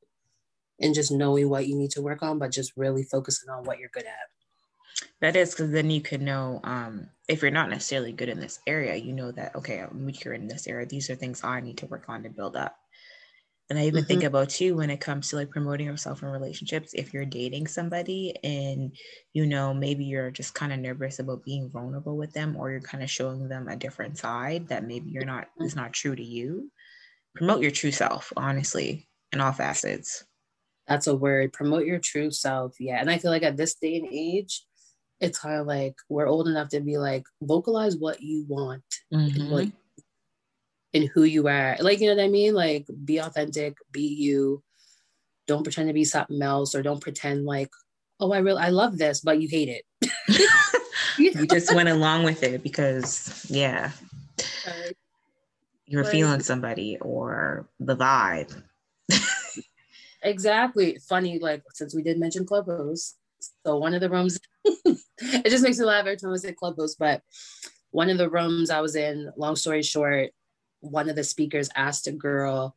And 0.82 0.94
just 0.94 1.12
knowing 1.12 1.50
what 1.50 1.68
you 1.68 1.76
need 1.76 1.92
to 1.92 2.02
work 2.02 2.22
on, 2.22 2.38
but 2.38 2.52
just 2.52 2.74
really 2.76 3.04
focusing 3.04 3.50
on 3.50 3.64
what 3.64 3.80
you're 3.80 3.90
good 3.94 4.06
at. 4.06 5.08
That 5.22 5.36
is 5.36 5.52
because 5.52 5.72
then 5.72 5.90
you 5.90 6.02
can 6.02 6.26
know 6.26 6.60
um, 6.64 7.08
if 7.28 7.42
you're 7.42 7.52
not 7.52 7.70
necessarily 7.70 8.12
good 8.12 8.30
in 8.30 8.40
this 8.40 8.60
area, 8.68 8.96
you 8.96 9.14
know 9.14 9.32
that, 9.32 9.56
okay, 9.56 9.80
I'm 9.80 10.06
weaker 10.06 10.34
in 10.34 10.48
this 10.48 10.68
area. 10.68 10.86
These 10.86 11.10
are 11.10 11.16
things 11.16 11.44
I 11.44 11.62
need 11.62 11.78
to 11.78 11.86
work 11.86 12.06
on 12.10 12.24
to 12.24 12.30
build 12.30 12.56
up. 12.56 12.78
And 13.70 13.80
I 13.80 13.84
even 13.86 14.02
mm-hmm. 14.02 14.08
think 14.08 14.24
about 14.24 14.50
too 14.50 14.76
when 14.76 14.92
it 14.92 15.02
comes 15.02 15.30
to 15.30 15.38
like 15.38 15.50
promoting 15.50 15.88
yourself 15.88 16.22
in 16.22 16.30
relationships. 16.30 16.94
If 16.94 17.14
you're 17.14 17.26
dating 17.26 17.68
somebody 17.68 18.36
and 18.44 18.96
you 19.34 19.46
know 19.46 19.74
maybe 19.74 20.06
you're 20.06 20.30
just 20.30 20.54
kind 20.54 20.72
of 20.72 20.80
nervous 20.80 21.18
about 21.20 21.44
being 21.44 21.70
vulnerable 21.70 22.16
with 22.16 22.32
them, 22.34 22.56
or 22.56 22.70
you're 22.70 22.82
kind 22.82 23.04
of 23.04 23.10
showing 23.10 23.48
them 23.48 23.68
a 23.68 23.76
different 23.76 24.18
side 24.18 24.68
that 24.68 24.86
maybe 24.86 25.10
you're 25.10 25.26
not 25.26 25.48
is 25.62 25.76
not 25.76 25.94
true 25.94 26.16
to 26.16 26.24
you, 26.24 26.72
promote 27.36 27.62
your 27.62 27.72
true 27.72 27.92
self. 27.92 28.32
Honestly, 28.38 29.08
in 29.32 29.42
all 29.42 29.52
facets. 29.52 30.24
That's 30.88 31.08
a 31.08 31.16
word. 31.16 31.52
Promote 31.52 31.86
your 31.86 32.00
true 32.00 32.30
self. 32.30 32.76
Yeah, 32.80 33.00
and 33.02 33.10
I 33.10 33.18
feel 33.18 33.32
like 33.32 33.44
at 33.44 33.58
this 33.58 33.74
day 33.76 33.98
and 33.98 34.08
age, 34.12 34.64
it's 35.20 35.40
kind 35.40 35.60
of 35.60 35.66
like 35.66 35.96
we're 36.10 36.28
old 36.28 36.48
enough 36.48 36.70
to 36.70 36.82
be 36.82 36.98
like 36.98 37.24
vocalize 37.42 37.98
what 37.98 38.22
you 38.22 38.46
want 38.48 38.84
mm-hmm. 39.14 39.42
and 39.42 39.52
what 39.52 39.68
in 40.96 41.08
who 41.14 41.24
you 41.24 41.46
are. 41.50 41.76
Like, 41.82 42.00
you 42.00 42.08
know 42.08 42.16
what 42.16 42.24
I 42.24 42.30
mean? 42.30 42.54
Like, 42.54 42.88
be 43.04 43.18
authentic, 43.18 43.76
be 43.92 44.08
you. 44.08 44.64
Don't 45.46 45.64
pretend 45.64 45.90
to 45.90 45.94
be 45.94 46.06
something 46.06 46.42
else, 46.42 46.74
or 46.74 46.82
don't 46.82 47.02
pretend 47.02 47.46
like, 47.46 47.70
oh, 48.22 48.32
I 48.32 48.40
really 48.40 48.62
I 48.62 48.70
love 48.70 48.98
this, 48.98 49.20
but 49.20 49.42
you 49.42 49.50
hate 49.50 49.68
it. 49.68 49.84
you 51.18 51.48
just 51.52 51.76
went 51.76 51.90
along 51.90 52.24
with 52.24 52.44
it 52.44 52.64
because, 52.64 53.46
yeah, 53.50 53.92
you 55.86 55.98
were 55.98 56.06
feeling 56.06 56.40
somebody 56.40 56.98
or 57.02 57.68
the 57.82 57.98
vibe. 57.98 58.64
exactly. 60.24 60.98
Funny, 61.10 61.40
like 61.40 61.62
since 61.74 61.94
we 61.94 62.04
did 62.04 62.18
mention 62.18 62.46
club 62.46 62.66
Clubhouse, 62.66 63.16
so 63.66 63.76
one 63.76 63.94
of 63.94 64.00
the 64.00 64.10
rooms, 64.10 64.40
it 64.86 65.50
just 65.50 65.64
makes 65.64 65.78
me 65.78 65.84
laugh 65.84 66.06
every 66.06 66.16
time 66.16 66.32
I 66.32 66.38
say 66.38 66.54
club 66.54 66.76
Clubhouse, 66.76 66.96
but 66.96 67.22
one 67.92 68.10
of 68.10 68.18
the 68.18 68.30
rooms 68.30 68.70
I 68.70 68.80
was 68.80 68.96
in, 68.96 69.30
long 69.36 69.58
story 69.58 69.84
short, 69.84 70.32
one 70.86 71.10
of 71.10 71.16
the 71.16 71.24
speakers 71.24 71.70
asked 71.76 72.08
a 72.08 72.12
girl, 72.12 72.76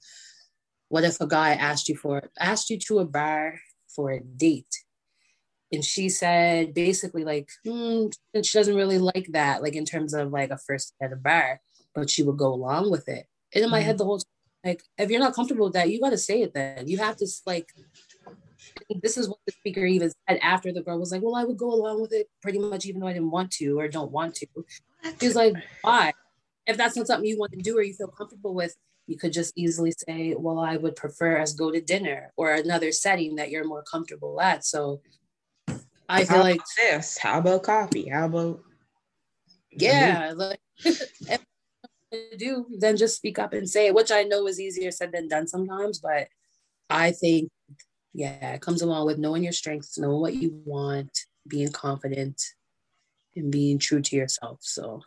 "What 0.88 1.05
if 1.05 1.21
a 1.21 1.27
guy 1.27 1.50
asked 1.53 1.88
you 1.88 1.97
for 1.97 2.31
asked 2.38 2.71
you 2.71 2.79
to 2.81 2.99
a 3.00 3.05
bar 3.05 3.61
for 3.95 4.11
a 4.11 4.21
date?" 4.21 4.75
And 5.73 5.85
she 5.85 6.09
said 6.09 6.73
basically 6.73 7.25
like, 7.25 7.50
hmm, 7.65 8.07
she 8.43 8.59
doesn't 8.59 8.75
really 8.75 8.99
like 8.99 9.29
that, 9.33 9.62
like 9.62 9.75
in 9.75 9.85
terms 9.85 10.15
of 10.15 10.33
like 10.33 10.50
a 10.50 10.57
first 10.57 10.95
at 11.03 11.12
a 11.12 11.17
bar, 11.17 11.61
but 11.95 12.09
she 12.09 12.23
would 12.23 12.38
go 12.38 12.53
along 12.53 12.91
with 12.91 13.09
it. 13.09 13.27
And 13.55 13.65
in 13.65 13.71
my 13.71 13.79
mm-hmm. 13.79 13.87
head, 13.87 13.99
the 13.99 14.05
whole 14.05 14.19
time, 14.19 14.25
like, 14.65 14.83
if 14.97 15.11
you're 15.11 15.21
not 15.21 15.35
comfortable 15.35 15.67
with 15.67 15.75
that, 15.75 15.91
you 15.91 16.00
got 16.00 16.11
to 16.11 16.19
say 16.19 16.43
it. 16.43 16.55
Then 16.55 16.88
you 16.88 16.99
have 16.99 17.17
to 17.17 17.27
like. 17.47 17.69
This 19.03 19.17
is 19.17 19.29
what 19.29 19.38
the 19.47 19.53
speaker 19.53 19.85
even 19.85 20.11
said 20.29 20.38
after 20.43 20.73
the 20.73 20.83
girl 20.83 20.99
was 20.99 21.12
like, 21.12 21.23
"Well, 21.23 21.37
I 21.37 21.45
would 21.45 21.57
go 21.57 21.73
along 21.73 22.00
with 22.00 22.12
it 22.12 22.29
pretty 22.43 22.59
much, 22.59 22.85
even 22.87 23.00
though 23.00 23.07
I 23.07 23.12
didn't 23.12 23.31
want 23.31 23.50
to 23.53 23.79
or 23.79 23.88
don't 23.88 24.11
want 24.11 24.35
to." 24.37 24.47
She's 25.21 25.37
like, 25.37 25.55
"Why?" 25.83 26.12
If 26.69 26.77
that's 26.77 26.97
not 26.97 27.07
something 27.07 27.29
you 27.29 27.39
want 27.39 27.53
to 27.53 27.59
do 27.59 27.77
or 27.77 27.83
you 27.83 27.95
feel 27.95 28.09
comfortable 28.09 28.55
with, 28.55 28.77
you 29.07 29.17
could 29.17 29.33
just 29.33 29.55
easily 29.57 29.93
say, 30.07 30.35
well, 30.39 30.59
I 30.59 30.77
would 30.77 30.95
prefer 30.95 31.39
us 31.39 31.55
go 31.55 31.73
to 31.73 31.81
dinner 31.81 32.31
or 32.37 32.53
another 32.53 32.93
setting 32.93 33.37
that 33.37 33.51
you're 33.51 33.67
more 33.67 33.83
comfortable 33.83 34.39
at. 34.41 34.67
So 34.67 35.01
I 36.09 36.25
feel 36.25 36.41
like 36.41 36.61
this. 36.77 37.17
How 37.17 37.39
about 37.39 37.63
coffee? 37.63 38.09
How 38.09 38.27
about 38.27 38.61
yeah, 39.71 40.35
like 40.37 40.61
do 42.39 42.67
then 42.79 42.97
just 42.97 43.17
speak 43.17 43.39
up 43.39 43.55
and 43.55 43.69
say 43.69 43.87
it, 43.87 43.95
which 43.95 44.13
I 44.13 44.25
know 44.25 44.47
is 44.47 44.61
easier 44.61 44.91
said 44.91 45.13
than 45.13 45.29
done 45.29 45.47
sometimes, 45.47 46.01
but 46.01 46.29
I 46.91 47.13
think 47.13 47.51
yeah, 48.13 48.55
it 48.55 48.61
comes 48.61 48.83
along 48.83 49.07
with 49.07 49.19
knowing 49.19 49.43
your 49.43 49.53
strengths, 49.53 49.99
knowing 49.99 50.21
what 50.21 50.35
you 50.35 50.61
want, 50.65 51.17
being 51.47 51.73
confident, 51.73 52.43
and 53.37 53.51
being 53.51 53.79
true 53.79 54.03
to 54.03 54.17
yourself. 54.17 54.59
So 54.63 55.03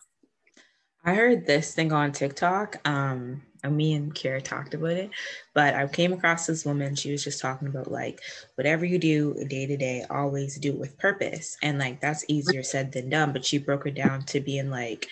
I 1.04 1.16
heard 1.16 1.46
this 1.46 1.74
thing 1.74 1.92
on 1.92 2.12
TikTok. 2.12 2.78
Um, 2.88 3.42
and 3.64 3.78
me 3.78 3.94
and 3.94 4.14
Kira 4.14 4.42
talked 4.42 4.74
about 4.74 4.92
it, 4.92 5.12
but 5.54 5.76
I 5.76 5.88
came 5.88 6.14
across 6.14 6.48
this 6.48 6.66
woman. 6.66 6.96
She 6.96 7.12
was 7.12 7.24
just 7.24 7.42
talking 7.42 7.68
about 7.68 7.92
like 7.92 8.20
whatever 8.56 8.86
you 8.86 8.98
do 8.98 9.36
day 9.48 9.68
to 9.68 9.78
day, 9.78 10.06
always 10.10 10.58
do 10.58 10.70
it 10.70 10.80
with 10.80 10.98
purpose. 10.98 11.58
And 11.62 11.78
like 11.78 12.02
that's 12.02 12.26
easier 12.28 12.64
said 12.64 12.92
than 12.92 13.10
done. 13.10 13.34
But 13.34 13.46
she 13.46 13.60
broke 13.60 13.86
it 13.86 13.96
down 13.96 14.24
to 14.24 14.40
being 14.40 14.70
like 14.72 15.08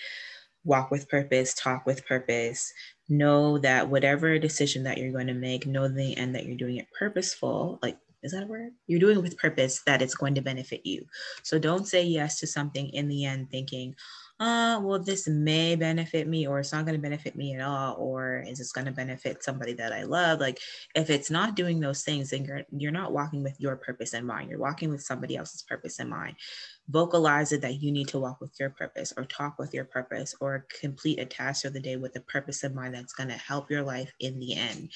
walk 0.64 0.90
with 0.90 1.08
purpose, 1.08 1.54
talk 1.54 1.86
with 1.86 2.06
purpose, 2.06 2.72
know 3.08 3.58
that 3.58 3.88
whatever 3.88 4.38
decision 4.38 4.82
that 4.84 4.98
you're 4.98 5.12
going 5.12 5.28
to 5.28 5.34
make, 5.34 5.66
know 5.66 5.88
the 5.88 6.16
end 6.16 6.34
that 6.34 6.46
you're 6.46 6.56
doing 6.56 6.76
it 6.76 6.88
purposeful, 6.98 7.78
like 7.82 7.98
is 8.22 8.32
that 8.32 8.42
a 8.42 8.46
word? 8.46 8.72
You're 8.86 9.00
doing 9.00 9.18
it 9.18 9.22
with 9.22 9.38
purpose 9.38 9.80
that 9.86 10.02
it's 10.02 10.14
going 10.14 10.34
to 10.34 10.42
benefit 10.42 10.84
you. 10.84 11.06
So 11.42 11.58
don't 11.58 11.88
say 11.88 12.02
yes 12.02 12.38
to 12.40 12.46
something 12.46 12.90
in 12.90 13.08
the 13.08 13.24
end 13.24 13.50
thinking, 13.50 13.94
uh, 14.40 14.80
well, 14.82 14.98
this 14.98 15.28
may 15.28 15.76
benefit 15.76 16.26
me, 16.26 16.46
or 16.46 16.60
it's 16.60 16.72
not 16.72 16.86
going 16.86 16.96
to 16.96 17.02
benefit 17.02 17.36
me 17.36 17.54
at 17.54 17.60
all, 17.60 17.94
or 17.98 18.42
is 18.48 18.56
this 18.56 18.72
going 18.72 18.86
to 18.86 18.90
benefit 18.90 19.44
somebody 19.44 19.74
that 19.74 19.92
I 19.92 20.04
love? 20.04 20.40
Like, 20.40 20.58
if 20.94 21.10
it's 21.10 21.30
not 21.30 21.54
doing 21.54 21.78
those 21.78 22.02
things, 22.02 22.30
then 22.30 22.46
you're 22.46 22.62
you're 22.70 22.90
not 22.90 23.12
walking 23.12 23.42
with 23.42 23.60
your 23.60 23.76
purpose 23.76 24.14
in 24.14 24.24
mind. 24.24 24.48
You're 24.48 24.58
walking 24.58 24.88
with 24.88 25.02
somebody 25.02 25.36
else's 25.36 25.60
purpose 25.62 26.00
in 26.00 26.08
mind. 26.08 26.36
Vocalize 26.88 27.52
it 27.52 27.60
that 27.60 27.82
you 27.82 27.92
need 27.92 28.08
to 28.08 28.18
walk 28.18 28.40
with 28.40 28.58
your 28.58 28.70
purpose, 28.70 29.12
or 29.14 29.26
talk 29.26 29.58
with 29.58 29.74
your 29.74 29.84
purpose, 29.84 30.34
or 30.40 30.66
complete 30.80 31.18
a 31.20 31.26
task 31.26 31.66
of 31.66 31.74
the 31.74 31.80
day 31.80 31.96
with 31.96 32.16
a 32.16 32.20
purpose 32.20 32.64
in 32.64 32.74
mind 32.74 32.94
that's 32.94 33.12
going 33.12 33.28
to 33.28 33.34
help 33.34 33.70
your 33.70 33.82
life 33.82 34.10
in 34.20 34.40
the 34.40 34.54
end. 34.54 34.90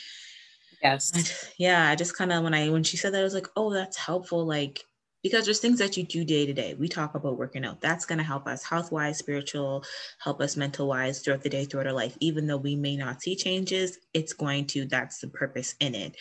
Yes. 0.82 1.52
yeah, 1.58 1.90
I 1.90 1.96
just 1.96 2.16
kind 2.16 2.32
of 2.32 2.42
when 2.44 2.54
I 2.54 2.70
when 2.70 2.82
she 2.82 2.96
said 2.96 3.12
that, 3.12 3.20
I 3.20 3.24
was 3.24 3.34
like, 3.34 3.48
oh, 3.56 3.74
that's 3.74 3.98
helpful. 3.98 4.46
Like 4.46 4.82
because 5.24 5.46
there's 5.46 5.58
things 5.58 5.80
that 5.80 5.96
you 5.96 6.04
do 6.04 6.24
day 6.24 6.46
to 6.46 6.52
day. 6.52 6.74
We 6.78 6.86
talk 6.88 7.16
about 7.16 7.38
working 7.38 7.64
out. 7.64 7.80
That's 7.80 8.06
going 8.06 8.18
to 8.18 8.24
help 8.24 8.46
us 8.46 8.62
health 8.62 8.92
wise, 8.92 9.18
spiritual, 9.18 9.84
help 10.22 10.40
us 10.40 10.56
mental 10.56 10.86
wise 10.86 11.20
throughout 11.20 11.42
the 11.42 11.48
day, 11.48 11.64
throughout 11.64 11.88
our 11.88 11.92
life. 11.94 12.16
Even 12.20 12.46
though 12.46 12.58
we 12.58 12.76
may 12.76 12.96
not 12.96 13.22
see 13.22 13.34
changes, 13.34 13.98
it's 14.12 14.34
going 14.34 14.66
to, 14.68 14.84
that's 14.84 15.20
the 15.20 15.28
purpose 15.28 15.74
in 15.80 15.94
it 15.96 16.16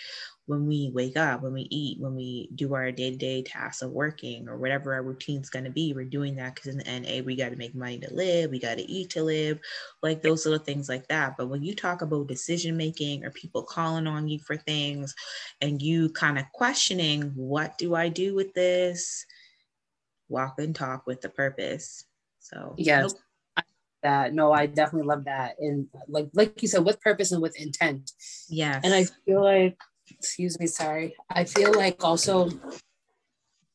when 0.46 0.68
we 0.68 0.92
wake 0.94 1.16
up, 1.16 1.42
when 1.42 1.54
we 1.54 1.68
eat, 1.72 2.02
when 2.02 2.16
we 2.16 2.50
do 2.56 2.74
our 2.74 2.92
day 2.92 3.12
to 3.12 3.16
day 3.16 3.42
tasks 3.42 3.82
of 3.82 3.92
working 3.92 4.50
or 4.50 4.58
whatever 4.58 4.94
our 4.94 5.02
routine's 5.02 5.50
going 5.50 5.64
to 5.64 5.72
be, 5.72 5.94
we're 5.94 6.04
doing 6.04 6.36
that 6.36 6.54
because 6.54 6.70
in 6.70 6.80
the 6.80 6.88
end, 6.88 7.06
A, 7.06 7.22
we 7.22 7.36
got 7.38 7.50
to 7.50 7.56
make 7.56 7.74
money 7.74 7.98
to 8.00 8.14
live, 8.14 8.52
we 8.52 8.60
got 8.60 8.78
to 8.78 8.92
eat 8.92 9.10
to 9.12 9.24
live, 9.24 9.60
like 10.02 10.22
those 10.22 10.46
little 10.46 10.64
things 10.64 10.90
like 10.90 11.08
that. 11.08 11.38
But 11.38 11.48
when 11.48 11.64
you 11.64 11.74
talk 11.74 12.02
about 12.02 12.28
decision 12.28 12.76
making 12.76 13.24
or 13.24 13.32
people 13.32 13.64
calling 13.64 14.06
on 14.06 14.28
you 14.28 14.40
for 14.40 14.58
things 14.58 15.16
and 15.62 15.82
you 15.82 16.10
kind 16.10 16.38
of 16.38 16.44
questioning, 16.54 17.32
what 17.36 17.78
do 17.78 17.96
I 17.96 18.10
do 18.10 18.36
with 18.36 18.54
this? 18.54 19.26
Walk 20.28 20.56
and 20.60 20.76
talk 20.76 21.08
with 21.08 21.22
the 21.22 21.30
purpose. 21.30 22.04
So, 22.40 22.76
yes. 22.78 23.16
That 24.02 24.34
no, 24.34 24.52
I 24.52 24.66
definitely 24.66 25.08
love 25.08 25.24
that, 25.24 25.56
and 25.60 25.88
like 26.10 26.28
like 26.34 26.62
you 26.62 26.68
said, 26.68 26.84
with 26.84 27.00
purpose 27.00 27.32
and 27.32 27.42
with 27.42 27.58
intent. 27.58 28.12
Yes, 28.50 28.82
and 28.84 28.94
I 28.94 29.06
feel 29.26 29.42
like 29.42 29.78
excuse 30.24 30.58
me, 30.58 30.68
sorry. 30.68 31.16
I 31.30 31.44
feel 31.44 31.74
like 31.74 32.02
also 32.02 32.50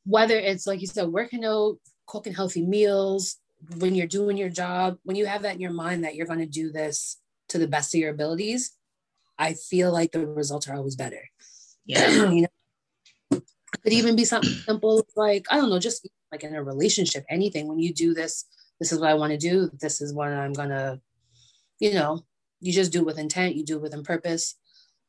whether 0.07 0.39
it's 0.39 0.67
like 0.67 0.81
you 0.81 0.87
said, 0.87 1.09
working 1.09 1.45
out, 1.45 1.77
cooking 2.07 2.33
healthy 2.33 2.65
meals, 2.65 3.37
when 3.77 3.95
you're 3.95 4.07
doing 4.07 4.39
your 4.39 4.49
job, 4.49 4.97
when 5.03 5.15
you 5.15 5.27
have 5.27 5.43
that 5.43 5.57
in 5.57 5.61
your 5.61 5.73
mind 5.73 6.05
that 6.05 6.15
you're 6.15 6.27
going 6.27 6.39
to 6.39 6.47
do 6.47 6.73
this 6.73 7.19
to 7.51 7.59
the 7.59 7.69
best 7.69 7.95
of 7.95 8.01
your 8.01 8.11
abilities, 8.11 8.73
I 9.39 9.53
feel 9.53 9.93
like 9.93 10.13
the 10.13 10.27
results 10.27 10.67
are 10.69 10.75
always 10.75 10.97
better. 10.97 11.23
Yeah. 11.91 12.31
you 12.31 12.43
know, 12.43 13.39
it 13.39 13.83
could 13.83 13.95
even 13.95 14.15
be 14.15 14.27
something 14.27 14.51
simple 14.51 15.07
like, 15.17 15.47
I 15.51 15.57
don't 15.57 15.71
know, 15.71 15.79
just 15.79 16.07
like 16.31 16.45
in 16.45 16.55
a 16.55 16.63
relationship, 16.63 17.25
anything. 17.31 17.67
When 17.67 17.79
you 17.79 17.95
do 17.95 18.13
this, 18.13 18.45
this 18.79 18.93
is 18.93 19.01
what 19.01 19.09
I 19.09 19.15
want 19.15 19.33
to 19.33 19.39
do. 19.39 19.71
This 19.81 20.03
is 20.03 20.13
what 20.13 20.29
I'm 20.29 20.53
going 20.53 20.69
to, 20.69 21.01
you 21.81 21.95
know, 21.95 22.27
you 22.61 22.75
just 22.75 22.93
do 22.93 22.99
it 22.99 23.07
with 23.07 23.19
intent, 23.19 23.57
you 23.57 23.65
do 23.65 23.77
it 23.77 23.81
with 23.81 24.05
purpose 24.05 24.57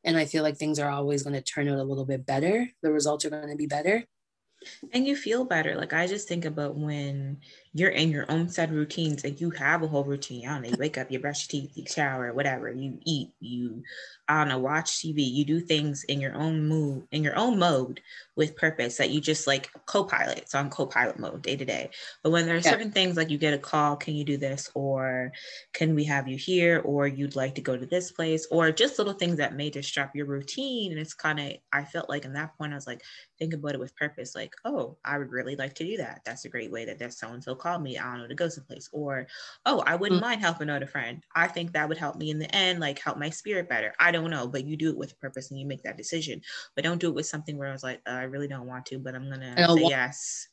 and 0.09 0.17
i 0.17 0.25
feel 0.25 0.41
like 0.41 0.57
things 0.57 0.79
are 0.79 0.89
always 0.89 1.21
going 1.21 1.35
to 1.35 1.41
turn 1.41 1.69
out 1.69 1.77
a 1.77 1.83
little 1.83 2.05
bit 2.05 2.25
better. 2.25 2.67
The 2.81 2.91
results 2.91 3.25
are 3.25 3.29
going 3.29 3.49
to 3.49 3.55
be 3.55 3.67
better. 3.67 4.03
And 4.91 5.07
you 5.07 5.15
feel 5.15 5.45
better. 5.45 5.75
Like 5.75 5.93
i 5.93 6.07
just 6.07 6.27
think 6.27 6.45
about 6.45 6.75
when 6.75 7.37
you're 7.73 7.89
in 7.89 8.09
your 8.09 8.25
own 8.29 8.49
set 8.49 8.71
routines 8.71 9.23
and 9.23 9.39
you 9.39 9.49
have 9.51 9.83
a 9.83 9.87
whole 9.87 10.03
routine 10.03 10.47
I 10.47 10.53
don't 10.53 10.63
know, 10.63 10.69
you 10.69 10.77
wake 10.79 10.97
up 10.97 11.11
you 11.11 11.19
brush 11.19 11.51
your 11.51 11.61
teeth 11.61 11.71
you 11.75 11.85
shower 11.85 12.33
whatever 12.33 12.71
you 12.71 12.99
eat 13.05 13.31
you 13.39 13.83
I 14.29 14.37
don't 14.37 14.49
know, 14.49 14.59
watch 14.59 14.91
TV. 14.91 15.27
You 15.27 15.43
do 15.43 15.59
things 15.59 16.03
in 16.03 16.21
your 16.21 16.35
own 16.35 16.67
mood, 16.67 17.07
in 17.11 17.23
your 17.23 17.35
own 17.35 17.57
mode 17.57 17.99
with 18.35 18.55
purpose 18.55 18.95
that 18.97 19.09
you 19.09 19.19
just 19.19 19.47
like 19.47 19.71
co-pilot. 19.87 20.37
It's 20.37 20.53
on 20.53 20.69
co-pilot 20.69 21.17
mode 21.17 21.41
day 21.41 21.55
to 21.55 21.65
day. 21.65 21.89
But 22.21 22.29
when 22.29 22.45
there 22.45 22.53
are 22.53 22.59
yeah. 22.59 22.69
certain 22.69 22.91
things 22.91 23.17
like 23.17 23.31
you 23.31 23.39
get 23.39 23.55
a 23.55 23.57
call, 23.57 23.95
can 23.95 24.13
you 24.13 24.23
do 24.23 24.37
this? 24.37 24.69
Or 24.75 25.31
can 25.73 25.95
we 25.95 26.03
have 26.03 26.27
you 26.27 26.37
here? 26.37 26.79
Or 26.85 27.07
you'd 27.07 27.35
like 27.35 27.55
to 27.55 27.61
go 27.61 27.75
to 27.75 27.87
this 27.87 28.11
place? 28.11 28.45
Or 28.51 28.71
just 28.71 28.99
little 28.99 29.13
things 29.13 29.37
that 29.37 29.55
may 29.55 29.71
disrupt 29.71 30.15
your 30.15 30.27
routine. 30.27 30.91
And 30.91 31.01
it's 31.01 31.15
kind 31.15 31.39
of, 31.39 31.53
I 31.73 31.83
felt 31.83 32.07
like 32.07 32.23
in 32.23 32.33
that 32.33 32.55
point, 32.55 32.71
I 32.71 32.75
was 32.75 32.85
like, 32.85 33.01
think 33.39 33.55
about 33.55 33.73
it 33.73 33.79
with 33.79 33.95
purpose. 33.95 34.35
Like, 34.35 34.53
oh, 34.63 34.95
I 35.03 35.17
would 35.17 35.31
really 35.31 35.55
like 35.55 35.73
to 35.75 35.83
do 35.83 35.97
that. 35.97 36.21
That's 36.23 36.45
a 36.45 36.49
great 36.49 36.71
way 36.71 36.85
that 36.85 36.99
there's 36.99 37.17
so-and-so 37.17 37.55
called 37.59 37.83
me. 37.83 37.97
I 37.97 38.03
don't 38.03 38.19
know, 38.19 38.27
to 38.27 38.35
go 38.35 38.49
someplace. 38.49 38.89
Or, 38.91 39.27
oh, 39.65 39.83
I 39.85 39.95
wouldn't 39.95 40.21
mm-hmm. 40.21 40.29
mind 40.29 40.41
helping 40.41 40.69
out 40.69 40.83
a 40.83 40.87
friend. 40.87 41.23
I 41.35 41.47
think 41.47 41.73
that 41.73 41.87
would 41.87 41.97
help 41.97 42.15
me 42.15 42.31
in 42.31 42.39
the 42.39 42.53
end, 42.55 42.79
like 42.79 42.99
help 42.99 43.17
my 43.17 43.29
spirit 43.29 43.69
better. 43.69 43.93
I 43.99 44.11
don't 44.11 44.29
know, 44.29 44.47
but 44.47 44.65
you 44.65 44.75
do 44.75 44.89
it 44.89 44.97
with 44.97 45.19
purpose 45.19 45.51
and 45.51 45.59
you 45.59 45.65
make 45.65 45.83
that 45.83 45.97
decision. 45.97 46.41
But 46.75 46.83
don't 46.83 46.99
do 46.99 47.09
it 47.09 47.15
with 47.15 47.25
something 47.25 47.57
where 47.57 47.69
I 47.69 47.73
was 47.73 47.83
like, 47.83 48.01
uh, 48.07 48.11
I 48.11 48.23
really 48.23 48.47
don't 48.47 48.67
want 48.67 48.85
to, 48.87 48.99
but 48.99 49.15
I'm 49.15 49.29
gonna 49.29 49.55
say 49.55 49.65
want- 49.67 49.89
yes. 49.89 50.47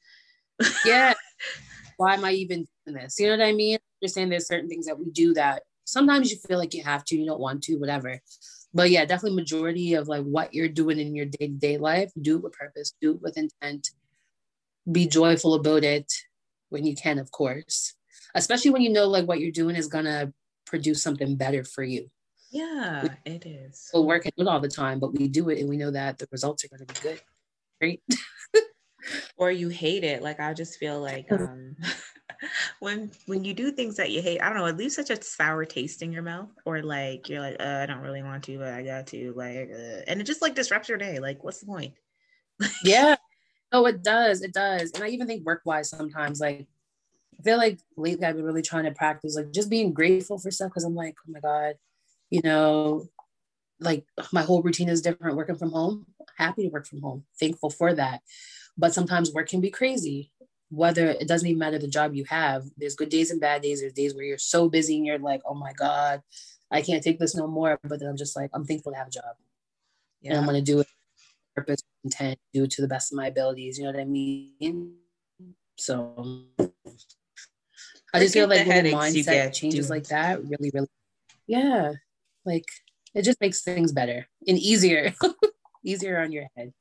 yeah. 0.85 1.15
Why 1.97 2.15
am 2.15 2.25
I 2.25 2.33
even 2.33 2.67
doing 2.85 2.99
this? 2.99 3.19
You 3.19 3.29
know 3.29 3.39
what 3.39 3.47
I 3.47 3.53
mean? 3.53 3.79
Understand 4.03 4.31
there's 4.31 4.47
certain 4.47 4.69
things 4.69 4.87
that 4.87 4.99
we 4.99 5.11
do 5.11 5.33
that 5.35 5.63
sometimes 5.87 6.31
you 6.31 6.37
feel 6.37 6.59
like 6.59 6.75
you 6.75 6.83
have 6.83 7.05
to, 7.07 7.17
you 7.17 7.25
don't 7.25 7.41
want 7.41 7.63
to, 7.65 7.77
whatever. 7.77 8.21
But 8.75 8.91
yeah, 8.91 9.07
definitely 9.07 9.37
majority 9.37 9.95
of 9.95 10.09
like 10.09 10.25
what 10.25 10.53
you're 10.53 10.69
doing 10.69 10.99
in 10.99 11.15
your 11.15 11.25
day-to-day 11.25 11.79
life, 11.79 12.13
do 12.21 12.37
it 12.37 12.43
with 12.43 12.53
purpose, 12.53 12.93
do 13.01 13.13
it 13.13 13.23
with 13.23 13.39
intent, 13.39 13.89
be 14.91 15.07
joyful 15.07 15.55
about 15.55 15.85
it 15.85 16.13
when 16.71 16.85
you 16.85 16.95
can, 16.95 17.19
of 17.19 17.31
course. 17.31 17.95
Especially 18.35 18.71
when 18.71 18.83
you 18.83 18.91
know 18.91 19.07
like 19.07 19.27
what 19.27 19.41
you're 19.41 19.51
doing 19.51 19.77
is 19.77 19.87
gonna 19.89 20.33
produce 20.67 21.03
something 21.03 21.37
better 21.37 21.65
for 21.65 21.83
you. 21.83 22.11
Yeah, 22.51 23.09
it 23.25 23.45
is. 23.47 23.91
We'll 23.93 24.07
work 24.07 24.27
it 24.27 24.35
all 24.47 24.61
the 24.61 24.69
time, 24.69 24.99
but 24.99 25.13
we 25.13 25.29
do 25.29 25.49
it 25.51 25.59
and 25.59 25.69
we 25.69 25.77
know 25.77 25.91
that 25.91 26.19
the 26.19 26.29
results 26.31 26.65
are 26.65 26.69
going 26.69 26.87
to 26.87 26.95
be 26.95 27.01
good. 27.01 27.21
Right. 27.83 28.03
or 29.37 29.51
you 29.51 29.69
hate 29.69 30.05
it. 30.05 30.23
Like 30.23 30.41
I 30.41 30.55
just 30.55 30.79
feel 30.79 31.01
like 31.01 31.31
um 31.31 31.77
when 32.81 33.11
when 33.27 33.45
you 33.45 33.55
do 33.55 33.71
things 33.73 33.97
that 33.97 34.11
you 34.11 34.23
hate, 34.23 34.41
I 34.41 34.49
don't 34.49 34.59
know, 34.59 34.67
it 34.67 34.77
leaves 34.77 34.95
such 34.95 35.11
a 35.11 35.23
sour 35.23 35.65
taste 35.65 36.03
in 36.03 36.13
your 36.13 36.23
mouth, 36.23 36.51
or 36.65 36.83
like 36.83 37.29
you're 37.29 37.41
like, 37.41 37.57
uh, 37.61 37.81
I 37.83 37.87
don't 37.87 38.01
really 38.01 38.23
want 38.23 38.45
to, 38.45 38.59
but 38.59 38.73
I 38.73 38.83
got 38.83 39.09
to, 39.09 39.33
like, 39.37 39.71
uh, 39.73 40.03
and 40.07 40.21
it 40.21 40.25
just 40.25 40.43
like 40.43 40.55
disrupts 40.55 40.89
your 40.89 40.99
day. 40.99 41.19
Like, 41.19 41.43
what's 41.43 41.61
the 41.61 41.67
point? 41.67 41.95
yeah. 42.85 43.17
Oh, 43.77 43.85
it 43.85 44.03
does. 44.03 44.41
It 44.41 44.55
does. 44.55 44.91
And 44.93 45.05
I 45.05 45.09
even 45.09 45.27
think 45.27 45.45
work 45.45 45.61
wise 45.67 45.91
sometimes, 45.91 46.41
like, 46.41 46.67
I 47.39 47.43
feel 47.43 47.59
like 47.59 47.79
lately 47.99 48.25
I've 48.25 48.37
been 48.37 48.47
really 48.47 48.63
trying 48.63 48.85
to 48.85 48.91
practice 48.91 49.37
like 49.37 49.53
just 49.53 49.69
being 49.69 49.93
grateful 49.93 50.39
for 50.39 50.51
stuff 50.51 50.71
because 50.71 50.85
I'm 50.85 50.95
like, 50.95 51.15
oh 51.29 51.31
my 51.31 51.41
God, 51.41 51.75
you 52.31 52.41
know, 52.43 53.11
like 53.79 54.07
my 54.33 54.41
whole 54.41 54.63
routine 54.63 54.89
is 54.89 55.03
different 55.03 55.37
working 55.37 55.57
from 55.57 55.73
home. 55.73 56.07
Happy 56.39 56.63
to 56.63 56.69
work 56.71 56.87
from 56.87 57.03
home, 57.03 57.25
thankful 57.39 57.69
for 57.69 57.93
that. 57.93 58.23
But 58.79 58.95
sometimes 58.95 59.31
work 59.31 59.51
can 59.51 59.61
be 59.61 59.69
crazy. 59.69 60.33
Whether 60.71 61.09
it 61.09 61.29
doesn't 61.29 61.47
even 61.47 61.59
matter 61.59 61.79
the 61.79 61.87
job 61.87 62.15
you 62.15 62.25
have, 62.31 62.65
there's 62.79 62.97
good 62.97 63.11
days 63.11 63.31
and 63.31 63.43
bad 63.43 63.61
days. 63.61 63.83
There's 63.83 63.93
days 63.93 64.15
where 64.15 64.25
you're 64.25 64.39
so 64.39 64.71
busy 64.71 64.97
and 64.97 65.05
you're 65.05 65.19
like, 65.19 65.43
oh 65.45 65.55
my 65.55 65.75
God, 65.75 66.23
I 66.71 66.81
can't 66.81 67.03
take 67.03 67.19
this 67.19 67.37
no 67.37 67.47
more. 67.47 67.79
But 67.83 68.01
then 68.01 68.09
I'm 68.09 68.17
just 68.17 68.37
like, 68.37 68.49
I'm 68.55 68.65
thankful 68.65 68.93
to 68.93 68.99
have 68.99 69.09
a 69.09 69.11
job. 69.11 69.37
Yeah. 70.23 70.31
And 70.31 70.39
I'm 70.39 70.47
going 70.47 70.65
to 70.65 70.73
do 70.73 70.81
it 70.81 70.89
purpose, 71.57 71.83
intent, 72.05 72.39
do 72.53 72.65
it 72.65 72.71
to 72.73 72.83
the 72.83 72.89
best 72.89 73.13
of 73.13 73.17
my 73.17 73.27
abilities. 73.29 73.79
You 73.79 73.85
know 73.85 73.93
what 73.93 74.01
I 74.01 74.05
mean? 74.05 74.95
So 75.79 76.45
I 78.15 78.21
just 78.21 78.35
feel 78.35 78.49
like 78.49 78.67
little 78.67 78.99
mindset 78.99 79.53
changes 79.53 79.91
like 79.91 80.05
that 80.09 80.43
really, 80.45 80.71
really, 80.73 80.89
yeah, 81.47 81.93
like 82.45 82.67
it 83.15 83.23
just 83.23 83.41
makes 83.41 83.63
things 83.63 83.93
better 83.93 84.27
and 84.47 84.59
easier, 84.59 85.15
easier 85.85 86.21
on 86.21 86.33
your 86.33 86.47
head. 86.57 86.73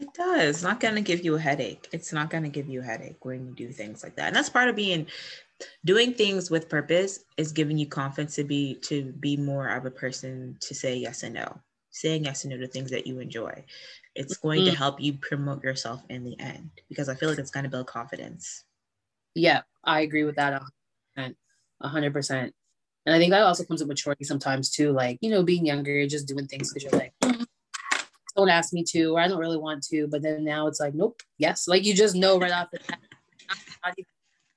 It 0.00 0.12
does. 0.12 0.56
It's 0.56 0.62
not 0.62 0.80
going 0.80 0.96
to 0.96 1.00
give 1.00 1.24
you 1.24 1.36
a 1.36 1.40
headache. 1.40 1.88
It's 1.92 2.12
not 2.12 2.28
going 2.28 2.42
to 2.42 2.48
give 2.48 2.68
you 2.68 2.80
a 2.80 2.84
headache 2.84 3.24
when 3.24 3.46
you 3.46 3.54
do 3.54 3.68
things 3.68 4.02
like 4.02 4.16
that. 4.16 4.26
And 4.26 4.36
that's 4.36 4.50
part 4.50 4.68
of 4.68 4.74
being 4.74 5.06
doing 5.84 6.12
things 6.12 6.50
with 6.50 6.68
purpose 6.68 7.20
is 7.36 7.52
giving 7.52 7.78
you 7.78 7.86
confidence 7.86 8.34
to 8.34 8.44
be 8.44 8.74
to 8.82 9.12
be 9.20 9.36
more 9.36 9.68
of 9.68 9.86
a 9.86 9.90
person 9.90 10.56
to 10.60 10.74
say 10.74 10.96
yes 10.96 11.22
and 11.22 11.34
no. 11.34 11.60
Saying 11.94 12.24
yes 12.24 12.42
and 12.42 12.52
no 12.52 12.58
to 12.58 12.66
things 12.66 12.90
that 12.90 13.06
you 13.06 13.20
enjoy. 13.20 13.64
It's 14.16 14.36
going 14.36 14.62
mm-hmm. 14.62 14.72
to 14.72 14.76
help 14.76 15.00
you 15.00 15.12
promote 15.12 15.62
yourself 15.62 16.02
in 16.10 16.24
the 16.24 16.38
end 16.40 16.70
because 16.88 17.08
I 17.08 17.14
feel 17.14 17.28
like 17.28 17.38
it's 17.38 17.52
going 17.52 17.62
to 17.62 17.70
build 17.70 17.86
confidence. 17.86 18.64
Yeah, 19.36 19.62
I 19.84 20.00
agree 20.00 20.24
with 20.24 20.34
that 20.34 20.60
100%. 21.16 21.36
100%. 21.80 22.52
And 23.06 23.14
I 23.14 23.18
think 23.18 23.30
that 23.30 23.42
also 23.42 23.62
comes 23.62 23.80
with 23.80 23.86
maturity 23.86 24.24
sometimes 24.24 24.70
too. 24.70 24.90
Like, 24.90 25.18
you 25.20 25.30
know, 25.30 25.44
being 25.44 25.66
younger, 25.66 26.04
just 26.08 26.26
doing 26.26 26.48
things 26.48 26.72
because 26.72 26.82
you're 26.82 27.00
like, 27.00 27.12
mm, 27.22 27.46
don't 28.36 28.48
ask 28.48 28.72
me 28.72 28.82
to, 28.88 29.14
or 29.14 29.20
I 29.20 29.28
don't 29.28 29.38
really 29.38 29.56
want 29.56 29.84
to. 29.84 30.08
But 30.08 30.22
then 30.22 30.42
now 30.42 30.66
it's 30.66 30.80
like, 30.80 30.94
nope, 30.94 31.20
yes. 31.38 31.68
Like 31.68 31.84
you 31.84 31.94
just 31.94 32.16
know 32.16 32.40
right 32.40 32.50
off 32.50 32.72
the 32.72 32.80
bat. 32.88 32.98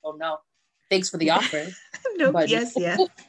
oh 0.03 0.15
no, 0.17 0.39
thanks 0.89 1.07
for 1.07 1.17
the 1.17 1.29
offer. 1.29 1.67
nope, 2.15 2.33
but, 2.33 2.49
yes, 2.49 2.73
yes. 2.75 2.99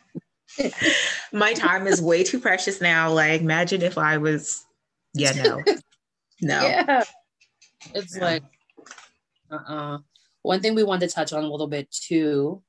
My 1.33 1.53
time 1.53 1.87
is 1.87 2.01
way 2.03 2.25
too 2.25 2.41
precious 2.41 2.81
now. 2.81 3.13
Like, 3.13 3.41
imagine 3.41 3.83
if 3.83 3.99
I 3.99 4.19
was, 4.19 4.65
yeah, 5.15 5.33
no, 5.33 5.63
no. 6.41 6.61
Yeah. 6.69 7.05
It's 7.95 8.17
like, 8.17 8.43
uh 9.51 9.55
uh-uh. 9.55 9.97
uh 9.97 9.99
One 10.43 10.61
thing 10.61 10.75
we 10.75 10.85
wanted 10.85 11.09
to 11.09 11.15
touch 11.15 11.33
on 11.33 11.45
a 11.45 11.49
little 11.49 11.69
bit 11.69 11.91
too 11.91 12.63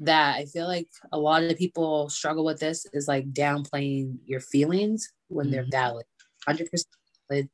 that 0.00 0.36
I 0.36 0.44
feel 0.44 0.66
like 0.66 0.88
a 1.12 1.18
lot 1.18 1.42
of 1.42 1.56
people 1.56 2.08
struggle 2.08 2.44
with 2.44 2.60
this 2.60 2.86
is 2.92 3.08
like 3.08 3.32
downplaying 3.32 4.18
your 4.26 4.40
feelings 4.40 5.10
when 5.28 5.46
mm-hmm. 5.46 5.54
they're 5.54 5.66
valid, 5.70 6.04
100% 6.48 6.68
valid. 7.30 7.48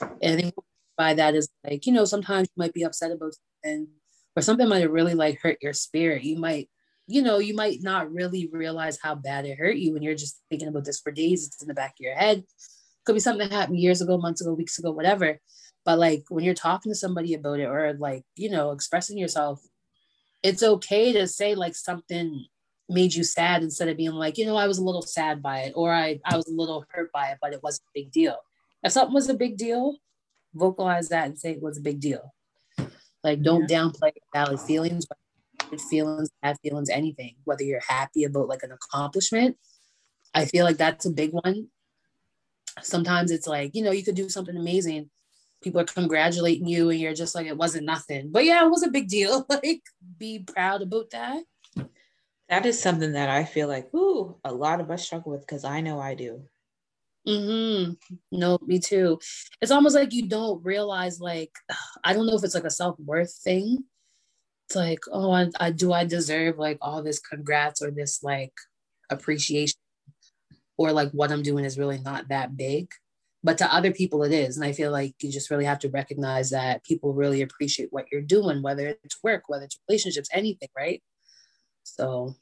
And 0.00 0.32
I 0.32 0.36
think 0.36 0.54
by 0.96 1.14
that 1.14 1.34
is 1.34 1.48
like, 1.64 1.86
you 1.86 1.92
know, 1.92 2.04
sometimes 2.04 2.48
you 2.48 2.60
might 2.60 2.74
be 2.74 2.82
upset 2.82 3.12
about 3.12 3.34
something 3.62 3.88
or 4.36 4.42
something 4.42 4.68
might 4.68 4.90
really 4.90 5.14
like 5.14 5.40
hurt 5.40 5.58
your 5.62 5.72
spirit. 5.72 6.24
You 6.24 6.38
might, 6.38 6.68
you 7.06 7.22
know, 7.22 7.38
you 7.38 7.54
might 7.54 7.82
not 7.82 8.12
really 8.12 8.48
realize 8.52 8.98
how 9.00 9.14
bad 9.14 9.44
it 9.44 9.58
hurt 9.58 9.76
you 9.76 9.92
when 9.92 10.02
you're 10.02 10.14
just 10.14 10.40
thinking 10.48 10.68
about 10.68 10.84
this 10.84 11.00
for 11.00 11.12
days. 11.12 11.46
It's 11.46 11.60
in 11.60 11.68
the 11.68 11.74
back 11.74 11.90
of 11.92 12.00
your 12.00 12.14
head. 12.14 12.44
Could 13.04 13.14
be 13.14 13.20
something 13.20 13.48
that 13.48 13.54
happened 13.54 13.78
years 13.78 14.00
ago, 14.00 14.16
months 14.16 14.40
ago, 14.40 14.54
weeks 14.54 14.78
ago, 14.78 14.90
whatever. 14.90 15.38
But 15.84 15.98
like 15.98 16.24
when 16.30 16.44
you're 16.44 16.54
talking 16.54 16.90
to 16.90 16.96
somebody 16.96 17.34
about 17.34 17.60
it 17.60 17.68
or 17.68 17.94
like, 17.98 18.24
you 18.36 18.50
know, 18.50 18.70
expressing 18.70 19.18
yourself, 19.18 19.60
it's 20.42 20.62
okay 20.62 21.12
to 21.12 21.26
say 21.26 21.54
like 21.54 21.74
something 21.74 22.46
made 22.88 23.14
you 23.14 23.24
sad 23.24 23.62
instead 23.62 23.88
of 23.88 23.96
being 23.96 24.12
like, 24.12 24.38
you 24.38 24.46
know, 24.46 24.56
I 24.56 24.66
was 24.66 24.78
a 24.78 24.84
little 24.84 25.02
sad 25.02 25.42
by 25.42 25.60
it 25.60 25.72
or 25.74 25.92
I, 25.92 26.20
I 26.24 26.36
was 26.36 26.46
a 26.46 26.54
little 26.54 26.86
hurt 26.90 27.12
by 27.12 27.28
it, 27.28 27.38
but 27.40 27.52
it 27.52 27.62
wasn't 27.62 27.88
a 27.88 28.00
big 28.00 28.12
deal. 28.12 28.36
If 28.82 28.92
something 28.92 29.14
was 29.14 29.28
a 29.28 29.34
big 29.34 29.58
deal, 29.58 29.96
vocalize 30.54 31.08
that 31.10 31.26
and 31.26 31.38
say 31.38 31.52
it 31.52 31.62
was 31.62 31.78
a 31.78 31.82
big 31.82 32.00
deal. 32.00 32.32
Like 33.22 33.42
don't 33.42 33.68
yeah. 33.68 33.78
downplay 33.78 34.12
valid 34.34 34.60
feelings, 34.60 35.06
feelings, 35.88 36.30
bad 36.42 36.56
feelings, 36.62 36.88
anything, 36.88 37.36
whether 37.44 37.62
you're 37.62 37.80
happy 37.86 38.24
about 38.24 38.48
like 38.48 38.62
an 38.62 38.72
accomplishment. 38.72 39.56
I 40.34 40.44
feel 40.46 40.64
like 40.64 40.76
that's 40.76 41.06
a 41.06 41.10
big 41.10 41.32
one. 41.32 41.68
Sometimes 42.82 43.30
it's 43.30 43.46
like, 43.46 43.74
you 43.74 43.82
know, 43.82 43.92
you 43.92 44.04
could 44.04 44.16
do 44.16 44.28
something 44.28 44.56
amazing 44.56 45.10
people 45.64 45.80
are 45.80 45.84
congratulating 45.84 46.68
you 46.68 46.90
and 46.90 47.00
you're 47.00 47.14
just 47.14 47.34
like 47.34 47.46
it 47.46 47.56
wasn't 47.56 47.86
nothing. 47.86 48.30
But 48.30 48.44
yeah 48.44 48.64
it 48.64 48.70
was 48.70 48.84
a 48.84 48.90
big 48.90 49.08
deal. 49.08 49.46
Like 49.54 49.82
be 50.18 50.40
proud 50.40 50.82
about 50.82 51.10
that. 51.10 51.42
That 52.48 52.66
is 52.66 52.80
something 52.80 53.12
that 53.12 53.30
i 53.30 53.44
feel 53.44 53.68
like 53.68 53.92
ooh 53.94 54.36
a 54.44 54.52
lot 54.52 54.80
of 54.80 54.90
us 54.90 55.04
struggle 55.04 55.32
with 55.32 55.40
because 55.40 55.64
i 55.64 55.80
know 55.80 55.98
i 55.98 56.14
do. 56.14 56.42
Mm-hmm. 57.26 57.92
No 58.32 58.58
me 58.66 58.78
too. 58.78 59.18
It's 59.62 59.70
almost 59.70 59.94
like 59.94 60.12
you 60.12 60.28
don't 60.28 60.62
realize 60.64 61.18
like 61.20 61.52
i 62.04 62.12
don't 62.12 62.26
know 62.26 62.36
if 62.36 62.44
it's 62.44 62.54
like 62.54 62.64
a 62.64 62.70
self-worth 62.70 63.34
thing 63.42 63.84
it's 64.66 64.76
like 64.76 65.00
oh 65.12 65.30
I, 65.30 65.48
I 65.60 65.70
do 65.70 65.92
i 65.92 66.04
deserve 66.04 66.58
like 66.58 66.78
all 66.80 67.02
this 67.02 67.20
congrats 67.20 67.82
or 67.82 67.90
this 67.90 68.22
like 68.22 68.52
appreciation? 69.10 69.78
Or 70.76 70.92
like 70.92 71.10
what 71.12 71.30
i'm 71.30 71.42
doing 71.42 71.64
is 71.64 71.78
really 71.78 71.98
not 71.98 72.28
that 72.28 72.56
big. 72.56 72.88
But 73.42 73.58
to 73.58 73.72
other 73.72 73.92
people 73.92 74.22
it 74.24 74.32
is. 74.32 74.56
And 74.56 74.64
i 74.64 74.72
feel 74.72 74.90
like 74.90 75.14
you 75.20 75.30
just 75.30 75.50
really 75.50 75.66
have 75.66 75.78
to 75.80 75.88
recognize 75.88 76.50
that 76.50 76.84
people 76.84 77.12
really 77.12 77.42
appreciate 77.42 77.92
what 77.92 78.06
you're 78.10 78.22
doing 78.22 78.62
whether 78.62 78.88
it's 79.04 79.22
work 79.22 79.44
whether 79.48 79.64
it's 79.64 79.78
relationships 79.88 80.28
anything 80.32 80.68
right? 80.76 81.02
So 81.84 82.34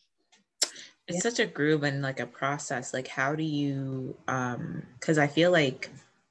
it's 1.09 1.17
yeah. 1.17 1.31
such 1.31 1.41
a 1.41 1.47
groove 1.47 1.83
and 1.83 2.01
like 2.01 2.21
a 2.21 2.27
process. 2.27 2.95
Like 2.95 3.09
how 3.09 3.35
do 3.35 3.43
you 3.43 4.17
um 4.29 4.83
because 4.99 5.19
i 5.19 5.27
feel 5.27 5.51
like 5.51 5.91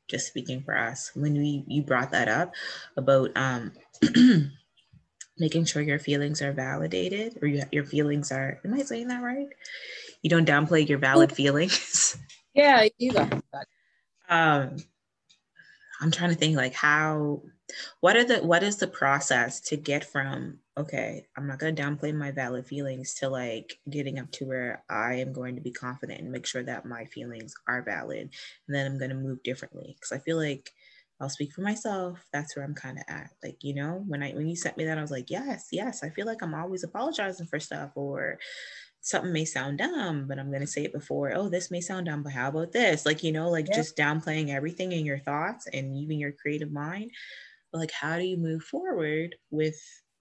just 0.10 0.28
speaking 0.28 0.62
for 0.62 0.78
us 0.78 1.12
when 1.16 1.34
we 1.34 1.64
you 1.68 1.82
brought 1.82 2.12
that 2.12 2.28
up 2.28 2.54
about 2.98 3.32
um 3.36 3.72
making 5.38 5.66
sure 5.66 5.82
your 5.82 6.00
feelings 6.00 6.42
are 6.42 6.52
validated 6.54 7.38
or 7.42 7.48
you, 7.48 7.64
your 7.72 7.86
feelings 7.86 8.32
are 8.32 8.60
am 8.66 8.74
i 8.74 8.82
saying 8.82 9.08
that 9.08 9.24
right? 9.24 9.48
You 10.22 10.30
don't 10.30 10.48
downplay 10.48 10.88
your 10.88 11.00
valid 11.00 11.32
feelings. 11.32 12.18
yeah 12.54 12.88
you 12.98 13.12
got 13.12 13.30
that. 13.54 13.68
Um 14.30 14.78
i'm 16.02 16.12
trying 16.12 16.32
to 16.32 16.36
think 16.36 16.58
like 16.58 16.74
how 16.74 17.42
what 18.02 18.18
are 18.18 18.26
the 18.26 18.40
what 18.40 18.64
is 18.64 18.78
the 18.78 18.88
process 18.88 19.60
to 19.62 19.78
get 19.78 20.04
from 20.04 20.58
okay 20.78 21.26
i'm 21.38 21.48
not 21.48 21.60
going 21.60 21.76
to 21.76 21.82
downplay 21.82 22.14
my 22.14 22.32
valid 22.32 22.66
feelings 22.66 23.14
to 23.14 23.30
like 23.30 23.78
getting 23.90 24.20
up 24.20 24.30
to 24.32 24.46
where 24.46 24.84
i 24.90 25.16
am 25.16 25.32
going 25.32 25.56
to 25.56 25.62
be 25.62 25.72
confident 25.72 26.20
and 26.20 26.32
make 26.32 26.46
sure 26.46 26.64
that 26.64 26.86
my 26.86 27.06
feelings 27.06 27.54
are 27.68 27.82
valid 27.82 28.30
and 28.68 28.76
then 28.76 28.86
i'm 28.86 28.98
going 28.98 29.10
to 29.10 29.16
move 29.16 29.42
differently? 29.44 29.96
Because 29.96 30.12
i 30.12 30.18
feel 30.18 30.38
like 30.38 30.72
i'll 31.22 31.30
speak 31.30 31.54
for 31.54 31.62
myself 31.62 32.26
that's 32.34 32.56
where 32.56 32.66
i'm 32.66 32.76
kind 32.76 32.98
of 32.98 33.04
at 33.08 33.30
like 33.44 33.58
you 33.62 33.74
know 33.74 34.04
when 34.08 34.22
i 34.22 34.32
when 34.32 34.48
you 34.48 34.56
sent 34.56 34.76
me 34.76 34.84
that 34.84 34.98
i 34.98 35.02
was 35.02 35.12
like 35.12 35.30
yes 35.30 35.68
yes 35.72 36.04
i 36.04 36.10
feel 36.10 36.26
like 36.26 36.42
i'm 36.42 36.54
always 36.54 36.84
apologizing 36.84 37.46
for 37.46 37.60
stuff 37.60 37.92
or 37.96 38.38
something 39.02 39.34
may 39.34 39.46
sound 39.46 39.80
dumb, 39.80 40.28
but 40.28 40.40
I'm 40.40 40.50
going 40.50 40.62
to 40.62 40.68
say 40.68 40.84
it 40.84 40.94
before, 40.94 41.34
oh, 41.36 41.50
this 41.50 41.72
may 41.72 41.82
sound 41.82 42.06
dumb, 42.06 42.24
but 42.24 42.34
how 42.34 42.50
about 42.50 42.72
this? 42.72 43.06
Like, 43.06 43.24
you 43.24 43.32
know, 43.32 43.50
like 43.50 43.68
yeah. 43.68 43.76
just 43.76 43.98
downplaying 43.98 44.50
everything 44.50 44.92
in 44.92 45.06
your 45.06 45.20
thoughts 45.20 45.68
and 45.74 45.98
even 45.98 46.20
your 46.20 46.32
creative 46.32 46.72
mind. 46.72 47.12
But 47.72 47.80
like, 47.80 47.92
how 47.92 48.18
do 48.18 48.24
you 48.24 48.38
move 48.38 48.64
forward 48.64 49.36
with 49.50 49.80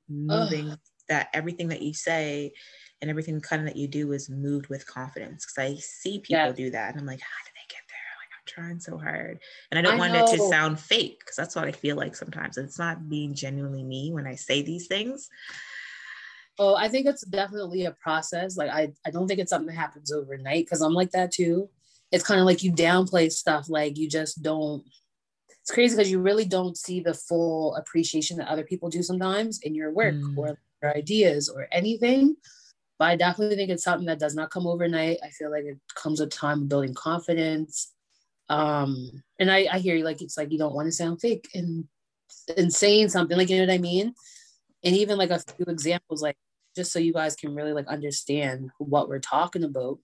moving 0.09 0.71
Ugh. 0.71 0.79
that 1.09 1.29
everything 1.35 1.69
that 1.69 1.83
you 1.83 1.93
say 1.93 2.53
and 3.01 3.11
everything 3.11 3.41
kind 3.41 3.61
of 3.61 3.69
that 3.69 3.77
you 3.77 3.87
do 3.87 4.13
is 4.13 4.31
moved 4.31 4.69
with 4.69 4.87
confidence? 4.87 5.45
Because 5.45 5.73
I 5.73 5.79
see 5.79 6.21
people 6.21 6.47
yeah. 6.47 6.53
do 6.53 6.71
that 6.71 6.93
and 6.93 7.01
I'm 7.01 7.07
like, 7.07 7.21
ah, 7.23 7.29
how 7.29 7.45
did 7.45 7.55
they 7.55 7.69
get 7.69 7.83
there? 7.87 7.99
Like, 8.19 8.31
I'm 8.33 8.40
trying 8.51 8.81
so 8.81 8.99
hard. 8.99 9.39
And 9.71 9.79
I 9.79 9.83
don't 9.83 9.95
I 9.95 9.99
want 9.99 10.13
know. 10.13 10.25
it 10.25 10.37
to 10.37 10.49
sound 10.49 10.81
fake 10.81 11.21
because 11.21 11.37
that's 11.37 11.55
what 11.55 11.65
I 11.65 11.73
feel 11.73 11.97
like 11.97 12.17
sometimes. 12.17 12.59
It's 12.59 12.79
not 12.79 13.09
being 13.09 13.35
genuinely 13.35 13.83
me 13.83 14.13
when 14.13 14.27
I 14.27 14.35
say 14.35 14.63
these 14.63 14.87
things. 14.87 15.29
Oh, 16.59 16.75
I 16.75 16.89
think 16.89 17.07
it's 17.07 17.25
definitely 17.25 17.87
a 17.87 17.93
process. 17.93 18.57
Like 18.57 18.71
I, 18.71 18.93
I 19.07 19.11
don't 19.11 19.27
think 19.27 19.41
it's 19.41 19.51
something 19.51 19.69
that 19.69 19.81
happens 19.81 20.13
overnight 20.13 20.67
because 20.67 20.83
I'm 20.83 20.93
like 20.93 21.13
that 21.13 21.33
too. 21.33 21.71
It's 22.13 22.25
kind 22.25 22.41
of 22.41 22.47
like 22.47 22.63
you 22.63 22.73
downplay 22.73 23.31
stuff, 23.31 23.69
like 23.69 23.97
you 23.97 24.09
just 24.09 24.43
don't. 24.43 24.85
It's 25.63 25.71
crazy 25.71 25.97
because 25.97 26.11
you 26.11 26.21
really 26.21 26.45
don't 26.45 26.77
see 26.77 27.01
the 27.01 27.15
full 27.15 27.77
appreciation 27.77 28.37
that 28.39 28.49
other 28.49 28.65
people 28.65 28.91
do 28.91 29.03
sometimes 29.03 29.61
in 29.63 29.75
your 29.75 29.93
work 29.93 30.15
mm. 30.15 30.37
or 30.37 30.59
your 30.83 30.97
ideas 30.97 31.49
or 31.49 31.69
anything. 31.71 32.37
But 32.99 33.09
I 33.09 33.17
definitely 33.17 33.57
think 33.57 33.71
it's 33.71 33.85
something 33.85 34.07
that 34.09 34.19
does 34.19 34.35
not 34.35 34.51
come 34.51 34.67
overnight. 34.67 35.19
I 35.25 35.31
feel 35.31 35.51
like 35.51 35.65
it 35.65 35.79
comes 35.95 36.21
with 36.21 36.31
time 36.31 36.69
building 36.69 36.93
confidence. 36.93 37.93
Um, 38.51 39.23
and 39.39 39.51
I, 39.51 39.69
I 39.73 39.79
hear 39.79 39.97
you 39.97 40.05
like 40.05 40.21
it's 40.21 40.37
like 40.37 40.51
you 40.51 40.59
don't 40.59 40.75
want 40.75 40.87
to 40.87 40.93
sound 40.93 41.21
fake 41.21 41.49
and 41.55 41.85
and 42.57 42.73
saying 42.73 43.09
something 43.09 43.39
like 43.39 43.49
you 43.49 43.57
know 43.57 43.67
what 43.67 43.73
I 43.73 43.79
mean. 43.79 44.13
And 44.83 44.97
even 44.97 45.17
like 45.17 45.31
a 45.31 45.39
few 45.39 45.67
examples, 45.67 46.21
like 46.21 46.37
just 46.77 46.93
so 46.93 46.99
you 46.99 47.13
guys 47.13 47.37
can 47.37 47.55
really 47.55 47.73
like 47.73 47.87
understand 47.87 48.71
what 48.79 49.09
we're 49.09 49.21
talking 49.21 49.65
about. 49.65 49.99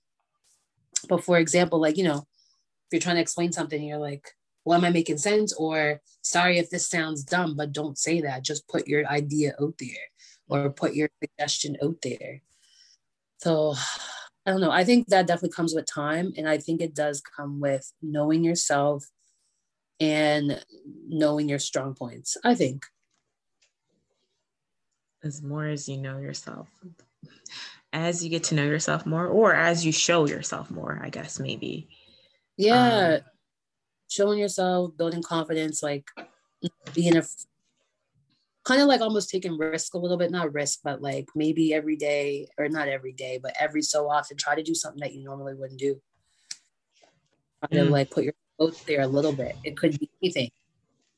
But 1.08 1.24
for 1.24 1.38
example, 1.38 1.80
like, 1.80 1.96
you 1.96 2.04
know, 2.04 2.18
if 2.18 2.92
you're 2.92 3.00
trying 3.00 3.16
to 3.16 3.22
explain 3.22 3.52
something, 3.52 3.82
you're 3.82 3.98
like, 3.98 4.30
well, 4.64 4.78
am 4.78 4.84
I 4.84 4.90
making 4.90 5.18
sense? 5.18 5.52
Or 5.54 6.00
sorry 6.22 6.58
if 6.58 6.70
this 6.70 6.88
sounds 6.88 7.24
dumb, 7.24 7.56
but 7.56 7.72
don't 7.72 7.98
say 7.98 8.20
that. 8.22 8.44
Just 8.44 8.68
put 8.68 8.86
your 8.86 9.06
idea 9.06 9.54
out 9.60 9.74
there 9.78 10.06
or 10.48 10.70
put 10.70 10.94
your 10.94 11.08
suggestion 11.22 11.76
out 11.82 11.96
there. 12.02 12.42
So 13.38 13.74
I 14.46 14.52
don't 14.52 14.60
know. 14.60 14.70
I 14.70 14.84
think 14.84 15.08
that 15.08 15.26
definitely 15.26 15.54
comes 15.56 15.74
with 15.74 15.86
time. 15.86 16.32
And 16.36 16.48
I 16.48 16.58
think 16.58 16.80
it 16.80 16.94
does 16.94 17.20
come 17.20 17.60
with 17.60 17.92
knowing 18.00 18.44
yourself 18.44 19.04
and 19.98 20.64
knowing 21.08 21.48
your 21.48 21.58
strong 21.58 21.94
points. 21.94 22.36
I 22.44 22.54
think 22.54 22.86
as 25.26 25.42
more 25.42 25.66
as 25.66 25.88
you 25.88 25.96
know 25.96 26.18
yourself 26.18 26.68
as 27.92 28.22
you 28.22 28.30
get 28.30 28.44
to 28.44 28.54
know 28.54 28.64
yourself 28.64 29.04
more 29.04 29.26
or 29.26 29.54
as 29.54 29.84
you 29.84 29.90
show 29.90 30.26
yourself 30.26 30.70
more 30.70 31.00
i 31.02 31.08
guess 31.08 31.40
maybe 31.40 31.88
yeah 32.56 33.16
um, 33.16 33.20
showing 34.08 34.38
yourself 34.38 34.96
building 34.96 35.22
confidence 35.22 35.82
like 35.82 36.06
being 36.94 37.16
a 37.16 37.22
kind 38.66 38.82
of 38.82 38.88
like 38.88 39.00
almost 39.00 39.30
taking 39.30 39.56
risk 39.56 39.94
a 39.94 39.98
little 39.98 40.16
bit 40.16 40.32
not 40.32 40.52
risk 40.52 40.80
but 40.82 41.00
like 41.00 41.28
maybe 41.36 41.72
every 41.72 41.94
day 41.94 42.48
or 42.58 42.68
not 42.68 42.88
every 42.88 43.12
day 43.12 43.38
but 43.40 43.54
every 43.60 43.80
so 43.80 44.10
often 44.10 44.36
try 44.36 44.56
to 44.56 44.62
do 44.62 44.74
something 44.74 45.00
that 45.00 45.14
you 45.14 45.22
normally 45.22 45.54
wouldn't 45.54 45.78
do. 45.78 46.00
Try 47.60 47.78
mm. 47.78 47.84
to 47.84 47.90
like 47.90 48.10
put 48.10 48.24
your 48.24 48.34
foot 48.58 48.82
there 48.86 49.02
a 49.02 49.06
little 49.06 49.32
bit. 49.32 49.56
It 49.64 49.76
could 49.76 49.98
be 49.98 50.10
anything. 50.20 50.50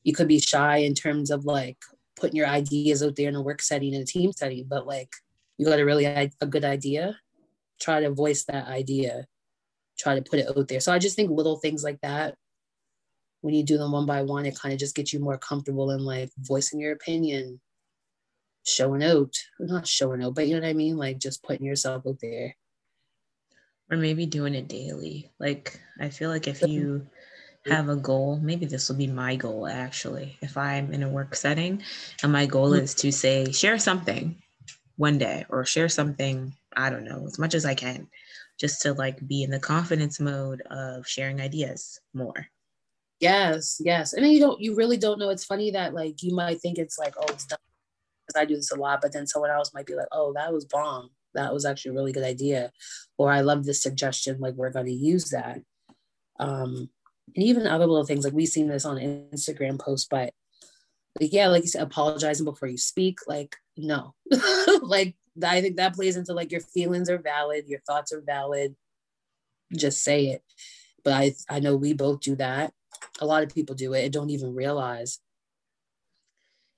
You 0.03 0.13
could 0.13 0.27
be 0.27 0.39
shy 0.39 0.77
in 0.77 0.93
terms 0.93 1.31
of 1.31 1.43
like 1.43 1.77
putting 2.15 2.35
your 2.35 2.47
ideas 2.47 3.01
out 3.01 3.15
there 3.15 3.29
in 3.29 3.35
a 3.35 3.41
work 3.41 3.63
setting 3.63 3.93
in 3.93 4.01
a 4.01 4.05
team 4.05 4.31
setting 4.31 4.65
but 4.69 4.85
like 4.85 5.09
you 5.57 5.65
got 5.65 5.79
a 5.79 5.85
really 5.85 6.05
a 6.05 6.29
good 6.47 6.63
idea? 6.63 7.17
Try 7.81 8.01
to 8.01 8.11
voice 8.11 8.45
that 8.45 8.67
idea. 8.67 9.25
Try 9.97 10.15
to 10.15 10.21
put 10.21 10.39
it 10.39 10.47
out 10.55 10.67
there. 10.67 10.79
So 10.79 10.93
i 10.93 10.99
just 10.99 11.15
think 11.15 11.31
little 11.31 11.57
things 11.57 11.83
like 11.83 11.99
that 12.01 12.35
when 13.41 13.53
you 13.53 13.63
do 13.63 13.77
them 13.77 13.91
one 13.91 14.05
by 14.05 14.21
one 14.21 14.45
it 14.45 14.57
kind 14.57 14.73
of 14.73 14.79
just 14.79 14.95
gets 14.95 15.13
you 15.13 15.19
more 15.19 15.37
comfortable 15.37 15.91
in 15.91 16.03
like 16.03 16.31
voicing 16.37 16.79
your 16.79 16.93
opinion 16.93 17.59
showing 18.65 19.03
out 19.03 19.33
not 19.59 19.87
showing 19.87 20.21
out 20.23 20.35
but 20.35 20.47
you 20.47 20.55
know 20.55 20.61
what 20.61 20.69
i 20.69 20.73
mean 20.73 20.97
like 20.97 21.17
just 21.17 21.43
putting 21.43 21.65
yourself 21.65 22.05
out 22.07 22.17
there 22.21 22.55
or 23.89 23.97
maybe 23.97 24.25
doing 24.25 24.53
it 24.55 24.67
daily 24.67 25.29
like 25.39 25.79
i 25.99 26.09
feel 26.09 26.29
like 26.29 26.47
if 26.47 26.61
you 26.61 27.05
have 27.67 27.89
a 27.89 27.95
goal, 27.95 28.39
maybe 28.41 28.65
this 28.65 28.89
will 28.89 28.97
be 28.97 29.07
my 29.07 29.35
goal 29.35 29.67
actually. 29.67 30.37
If 30.41 30.57
I'm 30.57 30.93
in 30.93 31.03
a 31.03 31.09
work 31.09 31.35
setting 31.35 31.83
and 32.23 32.31
my 32.31 32.45
goal 32.47 32.71
Mhm. 32.71 32.81
is 32.83 32.95
to 32.95 33.11
say, 33.11 33.51
share 33.51 33.79
something 33.79 34.41
one 34.97 35.17
day 35.17 35.45
or 35.49 35.65
share 35.65 35.89
something, 35.89 36.53
I 36.75 36.89
don't 36.89 37.05
know, 37.05 37.25
as 37.27 37.39
much 37.39 37.55
as 37.55 37.65
I 37.65 37.75
can, 37.75 38.09
just 38.59 38.81
to 38.83 38.93
like 38.93 39.25
be 39.27 39.43
in 39.43 39.51
the 39.51 39.59
confidence 39.59 40.19
mode 40.19 40.61
of 40.71 41.07
sharing 41.07 41.41
ideas 41.41 41.99
more. 42.13 42.47
Yes, 43.19 43.81
yes. 43.83 44.13
And 44.13 44.23
then 44.23 44.31
you 44.31 44.39
don't, 44.39 44.61
you 44.61 44.75
really 44.75 44.97
don't 44.97 45.19
know. 45.19 45.29
It's 45.29 45.45
funny 45.45 45.71
that 45.71 45.93
like 45.93 46.23
you 46.23 46.33
might 46.33 46.61
think 46.61 46.77
it's 46.77 46.97
like, 46.97 47.13
oh, 47.17 47.25
it's 47.29 47.45
done 47.45 47.59
because 48.25 48.41
I 48.41 48.45
do 48.45 48.55
this 48.55 48.71
a 48.71 48.75
lot, 48.75 49.01
but 49.01 49.11
then 49.11 49.27
someone 49.27 49.51
else 49.51 49.73
might 49.73 49.85
be 49.85 49.95
like, 49.95 50.07
oh, 50.11 50.33
that 50.33 50.53
was 50.53 50.65
bomb. 50.65 51.09
That 51.33 51.53
was 51.53 51.65
actually 51.65 51.91
a 51.91 51.93
really 51.95 52.11
good 52.11 52.23
idea. 52.23 52.71
Or 53.17 53.31
I 53.31 53.41
love 53.41 53.65
this 53.65 53.81
suggestion. 53.81 54.39
Like 54.39 54.55
we're 54.55 54.71
going 54.71 54.85
to 54.85 54.91
use 54.91 55.29
that. 55.31 55.59
Um, 56.39 56.89
and 57.35 57.45
even 57.45 57.67
other 57.67 57.85
little 57.85 58.05
things 58.05 58.23
like 58.23 58.33
we've 58.33 58.47
seen 58.47 58.67
this 58.67 58.85
on 58.85 58.97
Instagram 58.97 59.79
posts, 59.79 60.07
but 60.09 60.33
like, 61.19 61.33
yeah, 61.33 61.47
like 61.47 61.63
you 61.63 61.67
said, 61.67 61.83
apologizing 61.83 62.45
before 62.45 62.69
you 62.69 62.77
speak. 62.77 63.19
Like, 63.27 63.55
no, 63.77 64.15
like 64.81 65.15
I 65.43 65.61
think 65.61 65.77
that 65.77 65.95
plays 65.95 66.15
into 66.15 66.33
like 66.33 66.51
your 66.51 66.61
feelings 66.61 67.09
are 67.09 67.17
valid, 67.17 67.67
your 67.67 67.81
thoughts 67.81 68.11
are 68.13 68.21
valid. 68.21 68.75
Just 69.75 70.03
say 70.03 70.27
it. 70.27 70.43
But 71.03 71.13
I, 71.13 71.33
I 71.49 71.59
know 71.59 71.75
we 71.75 71.93
both 71.93 72.21
do 72.21 72.35
that. 72.35 72.73
A 73.21 73.25
lot 73.25 73.43
of 73.43 73.53
people 73.53 73.75
do 73.75 73.93
it 73.93 74.03
and 74.03 74.13
don't 74.13 74.29
even 74.29 74.55
realize. 74.55 75.19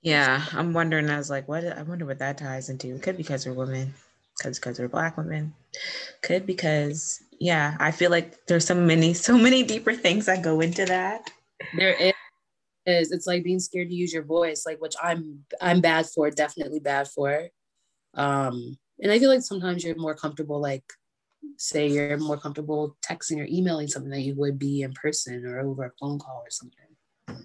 Yeah, 0.02 0.44
I'm 0.52 0.72
wondering. 0.72 1.08
I 1.10 1.18
was 1.18 1.30
like, 1.30 1.48
what? 1.48 1.64
I 1.64 1.82
wonder 1.82 2.04
what 2.04 2.18
that 2.18 2.38
ties 2.38 2.68
into. 2.68 2.94
It 2.94 3.02
could 3.02 3.16
be 3.16 3.22
because 3.22 3.46
we're 3.46 3.52
women, 3.52 3.94
because 4.36 4.58
because 4.58 4.78
we're 4.80 4.88
black 4.88 5.16
women. 5.16 5.54
Could 6.22 6.44
because 6.44 7.22
yeah, 7.38 7.76
I 7.78 7.92
feel 7.92 8.10
like 8.10 8.46
there's 8.46 8.66
so 8.66 8.74
many, 8.74 9.14
so 9.28 9.38
many 9.38 9.62
deeper 9.62 9.94
things 9.94 10.26
that 10.26 10.42
go 10.42 10.60
into 10.60 10.84
that. 10.86 11.30
There 11.76 12.12
is. 12.86 13.12
It's 13.12 13.28
like 13.28 13.44
being 13.44 13.60
scared 13.60 13.90
to 13.90 13.94
use 13.94 14.12
your 14.12 14.24
voice, 14.24 14.66
like 14.66 14.80
which 14.80 14.94
I'm 15.00 15.44
I'm 15.60 15.80
bad 15.80 16.06
for, 16.06 16.30
definitely 16.30 16.80
bad 16.80 17.06
for. 17.08 17.48
Um, 18.14 18.76
and 19.00 19.12
I 19.12 19.18
feel 19.18 19.30
like 19.30 19.42
sometimes 19.42 19.84
you're 19.84 19.96
more 19.96 20.14
comfortable, 20.16 20.60
like 20.60 20.84
say 21.62 21.86
you're 21.86 22.18
more 22.18 22.36
comfortable 22.36 22.96
texting 23.08 23.40
or 23.40 23.46
emailing 23.48 23.86
something 23.86 24.10
that 24.10 24.22
you 24.22 24.34
would 24.34 24.58
be 24.58 24.82
in 24.82 24.92
person 24.94 25.46
or 25.46 25.60
over 25.60 25.84
a 25.84 25.92
phone 26.00 26.18
call 26.18 26.42
or 26.44 26.50
something. 26.50 27.44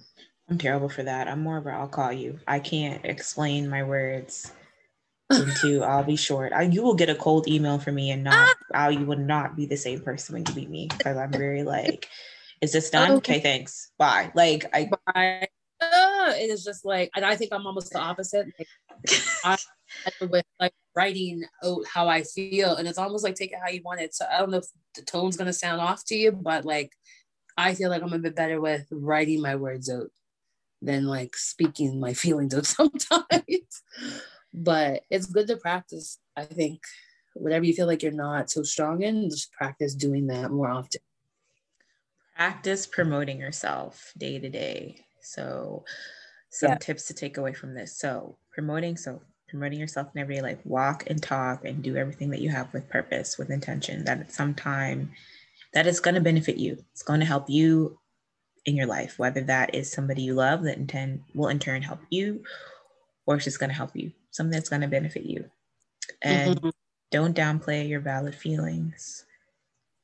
I'm 0.49 0.57
terrible 0.57 0.89
for 0.89 1.03
that. 1.03 1.27
I'm 1.27 1.43
more 1.43 1.57
of 1.57 1.67
a 1.67 1.69
I'll 1.69 1.87
call 1.87 2.11
you. 2.11 2.39
I 2.47 2.59
can't 2.59 3.05
explain 3.05 3.69
my 3.69 3.83
words 3.83 4.51
into 5.31 5.83
I'll 5.83 6.03
be 6.03 6.15
short. 6.15 6.51
I, 6.51 6.63
you 6.63 6.81
will 6.81 6.95
get 6.95 7.11
a 7.11 7.15
cold 7.15 7.47
email 7.47 7.77
from 7.77 7.93
me 7.93 8.09
and 8.09 8.23
not 8.23 8.55
I 8.73 8.89
you 8.89 9.05
will 9.05 9.19
not 9.19 9.55
be 9.55 9.67
the 9.67 9.77
same 9.77 10.01
person 10.01 10.33
when 10.33 10.45
you 10.47 10.55
meet 10.55 10.69
me 10.69 10.87
because 10.87 11.15
I'm 11.15 11.31
very 11.31 11.61
like, 11.61 12.09
is 12.59 12.73
this 12.73 12.89
done? 12.89 13.11
Okay. 13.17 13.33
Okay, 13.33 13.43
thanks. 13.43 13.91
Bye. 13.99 14.31
Like 14.33 14.65
I 14.73 14.89
I, 15.13 15.47
uh, 15.79 16.33
it 16.35 16.49
is 16.49 16.63
just 16.63 16.85
like, 16.85 17.11
and 17.15 17.23
I 17.23 17.35
think 17.35 17.53
I'm 17.53 17.67
almost 17.67 17.93
the 17.93 17.99
opposite. 17.99 18.47
Like, 18.57 18.67
I, 19.43 19.57
with 20.21 20.45
like 20.59 20.73
writing 20.95 21.43
out 21.63 21.85
how 21.87 22.07
I 22.07 22.23
feel, 22.23 22.75
and 22.75 22.87
it's 22.87 22.97
almost 22.97 23.23
like 23.23 23.35
take 23.35 23.51
it 23.51 23.59
how 23.63 23.69
you 23.69 23.81
want 23.83 24.01
it. 24.01 24.13
So 24.15 24.25
I 24.31 24.39
don't 24.39 24.51
know 24.51 24.57
if 24.57 24.67
the 24.95 25.01
tone's 25.03 25.37
gonna 25.37 25.53
sound 25.53 25.81
off 25.81 26.05
to 26.05 26.15
you, 26.15 26.31
but 26.31 26.65
like 26.65 26.93
I 27.57 27.75
feel 27.75 27.89
like 27.89 28.03
I'm 28.03 28.13
a 28.13 28.19
bit 28.19 28.35
better 28.35 28.61
with 28.61 28.87
writing 28.91 29.41
my 29.41 29.55
words 29.55 29.89
out 29.89 30.11
than 30.81 31.05
like 31.05 31.35
speaking 31.37 31.99
my 31.99 32.13
feelings 32.15 32.55
out 32.55 32.65
sometimes. 32.67 33.83
but 34.53 35.03
it's 35.09 35.27
good 35.27 35.47
to 35.47 35.57
practice. 35.57 36.19
I 36.35 36.45
think 36.45 36.81
whatever 37.35 37.65
you 37.65 37.73
feel 37.73 37.87
like 37.87 38.03
you're 38.03 38.11
not 38.11 38.49
so 38.49 38.63
strong 38.63 39.03
in, 39.03 39.29
just 39.29 39.51
practice 39.53 39.95
doing 39.95 40.27
that 40.27 40.51
more 40.51 40.69
often. 40.69 41.01
practice 42.35 42.85
promoting 42.85 43.39
yourself 43.39 44.13
day 44.17 44.39
to 44.39 44.49
day. 44.49 45.05
So, 45.21 45.83
some 46.49 46.69
Yeah. 46.69 46.77
tips 46.77 47.07
to 47.07 47.13
take 47.13 47.37
away 47.37 47.53
from 47.53 47.73
this. 47.73 47.97
So, 47.97 48.37
promoting, 48.51 48.97
so 48.97 49.21
promoting 49.47 49.79
yourself 49.79 50.07
in 50.13 50.21
everyday 50.21 50.41
life, 50.41 50.59
walk 50.65 51.09
and 51.09 51.21
talk 51.21 51.65
and 51.65 51.81
do 51.81 51.95
everything 51.95 52.29
that 52.29 52.41
you 52.41 52.49
have 52.49 52.71
with 52.73 52.89
purpose, 52.89 53.37
with 53.37 53.49
intention, 53.49 54.03
that 54.05 54.19
at 54.19 54.31
some 54.31 54.53
time 54.53 55.11
that 55.73 55.87
is 55.87 55.99
going 55.99 56.15
to 56.15 56.21
benefit 56.21 56.57
you. 56.57 56.77
It's 56.91 57.03
going 57.03 57.19
to 57.19 57.25
help 57.25 57.49
you 57.49 57.99
in 58.65 58.75
your 58.75 58.87
life, 58.87 59.17
whether 59.17 59.41
that 59.41 59.73
is 59.73 59.91
somebody 59.91 60.21
you 60.21 60.33
love 60.33 60.63
that 60.63 60.77
intend 60.77 61.23
will 61.33 61.47
in 61.47 61.59
turn 61.59 61.81
help 61.81 62.01
you, 62.09 62.43
or 63.25 63.35
it's 63.35 63.45
just 63.45 63.59
going 63.59 63.69
to 63.69 63.75
help 63.75 63.95
you, 63.95 64.11
something 64.31 64.51
that's 64.51 64.69
going 64.69 64.81
to 64.81 64.87
benefit 64.87 65.23
you. 65.23 65.49
And 66.21 66.59
Mhm. 66.61 66.71
don't 67.11 67.35
downplay 67.35 67.87
your 67.87 68.01
valid 68.01 68.35
feelings. 68.35 69.25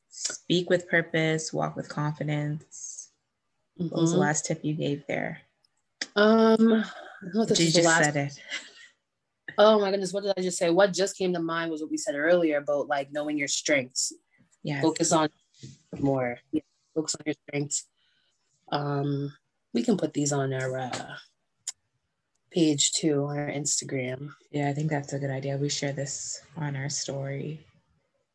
Speak 0.10 0.70
with 0.70 0.88
purpose, 0.90 1.52
walk 1.52 1.76
with 1.76 1.90
confidence. 1.90 3.10
What 3.76 4.02
was 4.02 4.12
the 4.12 4.18
Mhm. 4.18 4.22
last 4.22 4.46
tip 4.46 4.64
you 4.64 4.74
gave 4.74 5.06
there? 5.08 5.42
Um, 6.16 6.74
I 6.74 6.86
don't 7.24 7.34
know 7.34 7.42
if 7.44 7.50
this 7.50 7.60
you 7.60 7.72
just 7.72 7.86
last 7.86 8.14
said 8.14 8.16
it. 8.16 8.42
Oh 9.58 9.80
my 9.80 9.92
goodness, 9.92 10.14
what 10.14 10.24
did 10.24 10.34
I 10.38 10.42
just 10.42 10.58
say? 10.58 10.70
What 10.70 10.94
just 10.94 11.18
came 11.18 11.34
to 11.34 11.40
mind 11.40 11.72
was 11.72 11.82
what 11.82 11.92
we 11.92 11.98
said 11.98 12.16
earlier 12.16 12.58
about 12.58 12.88
like 12.88 13.12
knowing 13.12 13.38
your 13.38 13.48
strengths. 13.48 14.14
Yeah. 14.64 14.82
Focus 14.82 15.12
on 15.12 15.30
more. 16.00 16.40
Yeah, 16.52 16.62
focus 16.96 17.16
on 17.16 17.24
your 17.26 17.36
strengths. 17.48 17.88
Um, 18.72 19.34
we 19.74 19.84
can 19.84 19.98
put 19.98 20.14
these 20.14 20.32
on 20.32 20.54
our 20.54 20.78
uh, 20.78 21.16
page 22.52 22.94
too 22.94 23.26
on 23.26 23.38
our 23.38 23.50
Instagram. 23.50 24.30
Yeah, 24.52 24.70
I 24.70 24.74
think 24.74 24.90
that's 24.90 25.14
a 25.14 25.20
good 25.20 25.32
idea. 25.32 25.58
We 25.58 25.70
share 25.70 25.92
this 25.92 26.42
on 26.56 26.76
our 26.76 26.90
story. 26.90 27.66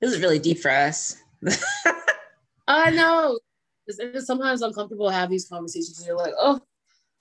This 0.01 0.13
is 0.13 0.21
really 0.21 0.39
deep 0.39 0.59
for 0.59 0.71
us. 0.71 1.17
I 2.69 2.91
know. 2.91 3.39
It's, 3.87 3.99
it's 3.99 4.27
sometimes 4.27 4.63
uncomfortable 4.63 5.07
to 5.09 5.15
have 5.15 5.31
these 5.31 5.49
conversations. 5.49 6.05
You're 6.07 6.17
like, 6.17 6.35
oh, 6.39 6.61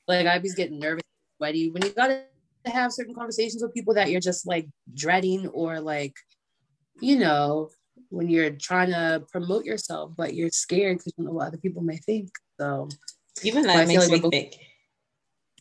like 0.08 0.28
I 0.28 0.38
be 0.40 0.52
getting 0.52 0.80
nervous, 0.80 1.04
sweaty 1.38 1.72
when 1.72 1.84
you 1.84 1.92
gotta 1.92 2.24
have 2.70 2.94
certain 2.94 3.16
conversations 3.16 3.62
with 3.62 3.74
people 3.74 3.94
that 3.96 4.10
you're 4.10 4.22
just 4.22 4.48
like 4.48 4.68
dreading 4.94 5.48
or 5.48 5.80
like, 5.80 6.14
you 7.02 7.18
know, 7.18 7.70
when 8.10 8.30
you're 8.30 8.52
trying 8.52 8.90
to 8.90 9.24
promote 9.32 9.66
yourself, 9.66 10.12
but 10.16 10.34
you're 10.34 10.50
scared 10.50 10.98
because 10.98 11.14
you 11.18 11.24
don't 11.24 11.32
know 11.32 11.38
what 11.38 11.48
other 11.48 11.58
people 11.58 11.82
may 11.82 11.98
think. 11.98 12.30
So 12.60 12.90
Even 13.44 13.64
that 13.64 13.88
makes 13.88 14.10
like 14.10 14.24
me 14.24 14.30
think. 14.30 14.56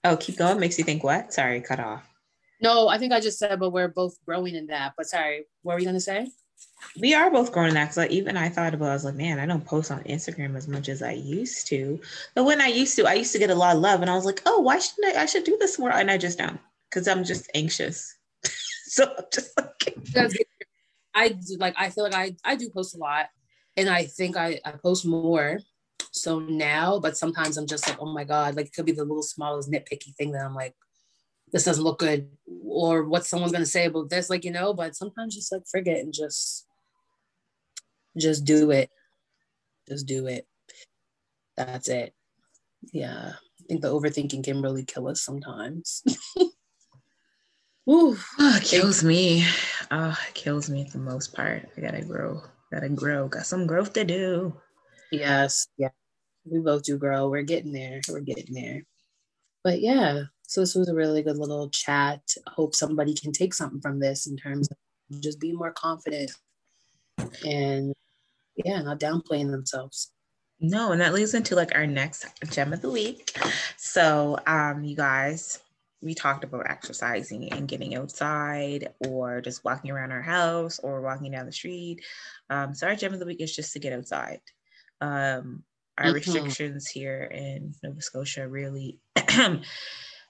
Oh, 0.04 0.16
keep 0.16 0.36
going. 0.36 0.60
Makes 0.60 0.78
you 0.78 0.84
think 0.84 1.02
what? 1.02 1.32
Sorry, 1.32 1.60
cut 1.60 1.80
off. 1.80 2.04
no, 2.62 2.88
I 2.88 2.98
think 2.98 3.12
I 3.12 3.20
just 3.20 3.38
said, 3.38 3.58
but 3.58 3.70
we're 3.70 3.88
both 3.88 4.16
growing 4.24 4.54
in 4.54 4.66
that. 4.68 4.92
But 4.96 5.06
sorry, 5.06 5.44
what 5.62 5.74
were 5.74 5.80
you 5.80 5.86
gonna 5.86 6.00
say? 6.00 6.30
We 7.00 7.12
are 7.14 7.30
both 7.30 7.52
growing 7.52 7.70
in 7.70 7.74
that. 7.74 7.88
Cause 7.88 7.96
like, 7.96 8.10
even 8.10 8.36
I 8.36 8.48
thought 8.48 8.72
about, 8.74 8.90
I 8.90 8.94
was 8.94 9.04
like, 9.04 9.14
man, 9.14 9.38
I 9.38 9.46
don't 9.46 9.64
post 9.64 9.90
on 9.90 10.02
Instagram 10.04 10.56
as 10.56 10.68
much 10.68 10.88
as 10.88 11.02
I 11.02 11.12
used 11.12 11.66
to. 11.68 12.00
But 12.34 12.44
when 12.44 12.60
I 12.60 12.66
used 12.66 12.96
to, 12.96 13.06
I 13.06 13.14
used 13.14 13.32
to 13.32 13.38
get 13.38 13.50
a 13.50 13.54
lot 13.54 13.76
of 13.76 13.82
love, 13.82 14.00
and 14.00 14.10
I 14.10 14.14
was 14.14 14.24
like, 14.24 14.42
oh, 14.46 14.60
why 14.60 14.78
shouldn't 14.78 15.16
I? 15.16 15.22
I 15.22 15.26
should 15.26 15.44
do 15.44 15.56
this 15.58 15.78
more, 15.78 15.90
and 15.92 16.10
I 16.10 16.18
just 16.18 16.38
don't, 16.38 16.60
because 16.96 17.08
I'm 17.08 17.24
just 17.24 17.50
anxious. 17.54 18.16
so 18.86 19.04
I'm 19.04 19.24
just 19.30 19.52
like, 19.58 20.48
I 21.14 21.28
do 21.28 21.56
like 21.58 21.74
I 21.76 21.90
feel 21.90 22.04
like 22.04 22.14
I 22.14 22.36
I 22.42 22.56
do 22.56 22.70
post 22.70 22.94
a 22.94 22.98
lot, 22.98 23.26
and 23.76 23.90
I 23.90 24.04
think 24.04 24.36
I 24.36 24.60
I 24.64 24.72
post 24.72 25.04
more. 25.04 25.58
So 26.10 26.38
now, 26.38 26.98
but 26.98 27.18
sometimes 27.18 27.58
I'm 27.58 27.66
just 27.66 27.86
like, 27.86 27.98
oh 28.00 28.10
my 28.10 28.24
god, 28.24 28.56
like 28.56 28.66
it 28.66 28.72
could 28.72 28.86
be 28.86 28.92
the 28.92 29.04
little 29.04 29.22
smallest 29.22 29.70
nitpicky 29.70 30.14
thing 30.14 30.32
that 30.32 30.46
I'm 30.46 30.54
like, 30.54 30.74
this 31.52 31.64
doesn't 31.64 31.84
look 31.84 31.98
good, 31.98 32.30
or 32.64 33.04
what 33.04 33.26
someone's 33.26 33.52
gonna 33.52 33.66
say 33.66 33.84
about 33.84 34.08
this, 34.08 34.30
like 34.30 34.44
you 34.44 34.50
know. 34.50 34.72
But 34.72 34.96
sometimes 34.96 35.34
just 35.34 35.52
like 35.52 35.66
forget 35.70 35.98
and 35.98 36.14
just 36.14 36.66
just 38.16 38.46
do 38.46 38.70
it, 38.70 38.88
just 39.86 40.06
do 40.06 40.26
it. 40.26 40.46
That's 41.58 41.88
it. 41.88 42.14
Yeah, 42.90 43.32
I 43.34 43.64
think 43.68 43.82
the 43.82 43.92
overthinking 43.92 44.44
can 44.44 44.62
really 44.62 44.84
kill 44.84 45.08
us 45.08 45.20
sometimes. 45.20 46.02
Ooh. 47.88 48.16
oh, 48.38 48.56
it 48.56 48.64
kills 48.64 49.04
me. 49.04 49.46
Oh, 49.90 50.18
it 50.28 50.34
kills 50.34 50.68
me 50.68 50.88
the 50.92 50.98
most 50.98 51.34
part. 51.34 51.68
I 51.76 51.80
gotta 51.80 52.04
grow. 52.04 52.42
Gotta 52.72 52.88
grow. 52.88 53.28
Got 53.28 53.46
some 53.46 53.66
growth 53.66 53.92
to 53.92 54.04
do. 54.04 54.54
Yes, 55.12 55.68
yeah. 55.78 55.90
We 56.44 56.58
both 56.58 56.82
do 56.82 56.98
grow. 56.98 57.28
We're 57.28 57.42
getting 57.42 57.72
there. 57.72 58.00
We're 58.08 58.20
getting 58.20 58.52
there. 58.54 58.82
But 59.62 59.80
yeah, 59.80 60.24
so 60.42 60.60
this 60.60 60.74
was 60.74 60.88
a 60.88 60.94
really 60.94 61.22
good 61.22 61.38
little 61.38 61.68
chat. 61.70 62.20
Hope 62.46 62.74
somebody 62.74 63.14
can 63.14 63.32
take 63.32 63.54
something 63.54 63.80
from 63.80 64.00
this 64.00 64.26
in 64.26 64.36
terms 64.36 64.68
of 64.70 65.20
just 65.20 65.40
being 65.40 65.56
more 65.56 65.72
confident 65.72 66.32
and 67.44 67.94
yeah, 68.64 68.82
not 68.82 69.00
downplaying 69.00 69.50
themselves. 69.50 70.10
No, 70.60 70.92
and 70.92 71.00
that 71.00 71.12
leads 71.12 71.34
into 71.34 71.54
like 71.54 71.74
our 71.74 71.86
next 71.86 72.26
gem 72.50 72.72
of 72.72 72.80
the 72.80 72.90
week. 72.90 73.36
So, 73.76 74.38
um, 74.46 74.84
you 74.84 74.96
guys, 74.96 75.60
we 76.00 76.14
talked 76.14 76.44
about 76.44 76.70
exercising 76.70 77.52
and 77.52 77.68
getting 77.68 77.94
outside 77.94 78.92
or 79.00 79.40
just 79.40 79.64
walking 79.64 79.90
around 79.90 80.12
our 80.12 80.22
house 80.22 80.78
or 80.78 81.00
walking 81.00 81.32
down 81.32 81.46
the 81.46 81.52
street. 81.52 82.04
Um, 82.50 82.74
so 82.74 82.86
our 82.86 82.94
gem 82.96 83.14
of 83.14 83.18
the 83.20 83.26
week 83.26 83.40
is 83.40 83.54
just 83.56 83.72
to 83.72 83.78
get 83.78 83.92
outside. 83.92 84.40
Um, 85.00 85.64
our 85.98 86.06
Mhm. 86.10 86.14
restrictions 86.14 86.88
here 86.88 87.24
in 87.24 87.74
Nova 87.82 88.02
Scotia 88.02 88.46
really 88.46 88.98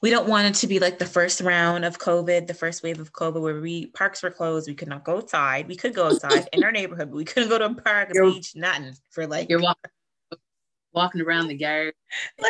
we 0.03 0.11
don't 0.11 0.29
want 0.29 0.47
it 0.47 0.55
to 0.61 0.67
be 0.69 0.79
like 0.79 0.99
the 0.99 1.07
first 1.07 1.41
round 1.41 1.85
of 1.85 1.99
COVID, 1.99 2.47
the 2.47 2.55
first 2.55 2.83
wave 2.85 3.01
of 3.01 3.13
COVID, 3.13 3.41
where 3.41 3.61
we 3.61 3.87
parks 3.87 4.23
were 4.23 4.31
closed, 4.31 4.69
we 4.69 4.75
could 4.75 4.89
not 4.89 5.05
go 5.05 5.17
outside. 5.17 5.67
We 5.67 5.75
could 5.77 5.95
go 5.95 6.07
outside 6.07 6.49
in 6.53 6.63
our 6.63 6.71
neighborhood, 6.71 7.11
but 7.11 7.17
we 7.17 7.25
couldn't 7.25 7.49
go 7.49 7.59
to 7.59 7.67
a 7.67 7.75
park, 7.75 8.11
a 8.11 8.23
beach, 8.23 8.55
nothing 8.55 8.95
for 9.11 9.27
like 9.27 9.49
You're 9.51 9.61
walking 9.61 9.91
walking 10.93 11.21
around 11.21 11.49
the 11.49 11.57
garden. 11.57 11.93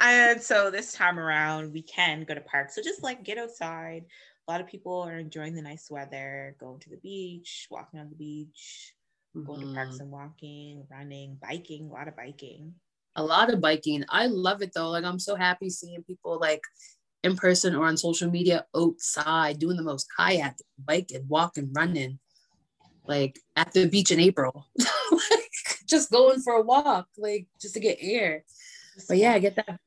and 0.00 0.42
so 0.42 0.70
this 0.70 0.92
time 0.92 1.18
around, 1.18 1.72
we 1.72 1.82
can 1.82 2.24
go 2.24 2.34
to 2.34 2.40
parks. 2.40 2.74
So 2.74 2.82
just 2.82 3.02
like 3.02 3.24
get 3.24 3.38
outside. 3.38 4.04
A 4.48 4.50
lot 4.50 4.60
of 4.60 4.66
people 4.66 5.00
are 5.02 5.18
enjoying 5.18 5.54
the 5.54 5.62
nice 5.62 5.90
weather, 5.90 6.56
going 6.58 6.80
to 6.80 6.90
the 6.90 6.96
beach, 6.96 7.68
walking 7.70 8.00
on 8.00 8.08
the 8.08 8.16
beach, 8.16 8.94
going 9.44 9.60
to 9.60 9.74
parks 9.74 9.96
Mhm. 9.96 10.00
and 10.00 10.10
walking, 10.10 10.86
running, 10.90 11.38
biking, 11.40 11.88
a 11.88 11.92
lot 11.92 12.08
of 12.08 12.16
biking. 12.16 12.74
A 13.16 13.22
lot 13.22 13.52
of 13.52 13.60
biking. 13.60 14.04
I 14.08 14.26
love 14.26 14.62
it 14.62 14.72
though. 14.74 14.90
Like 14.90 15.04
I'm 15.04 15.18
so 15.18 15.36
happy 15.36 15.70
seeing 15.70 16.02
people 16.02 16.38
like 16.40 16.62
in 17.22 17.36
person 17.36 17.74
or 17.74 17.86
on 17.86 17.96
social 17.96 18.30
media 18.30 18.66
outside 18.74 19.58
doing 19.58 19.76
the 19.76 19.82
most 19.82 20.08
kayaking, 20.18 20.62
biking, 20.78 21.26
walking, 21.28 21.70
running, 21.72 22.18
like 23.06 23.38
at 23.56 23.72
the 23.72 23.86
beach 23.86 24.10
in 24.10 24.20
April. 24.20 24.66
like 24.78 25.50
just 25.86 26.10
going 26.10 26.40
for 26.40 26.54
a 26.54 26.62
walk, 26.62 27.08
like 27.18 27.46
just 27.60 27.74
to 27.74 27.80
get 27.80 27.98
air. 28.00 28.44
But 29.08 29.18
yeah, 29.18 29.38
get 29.38 29.56
that. 29.56 29.78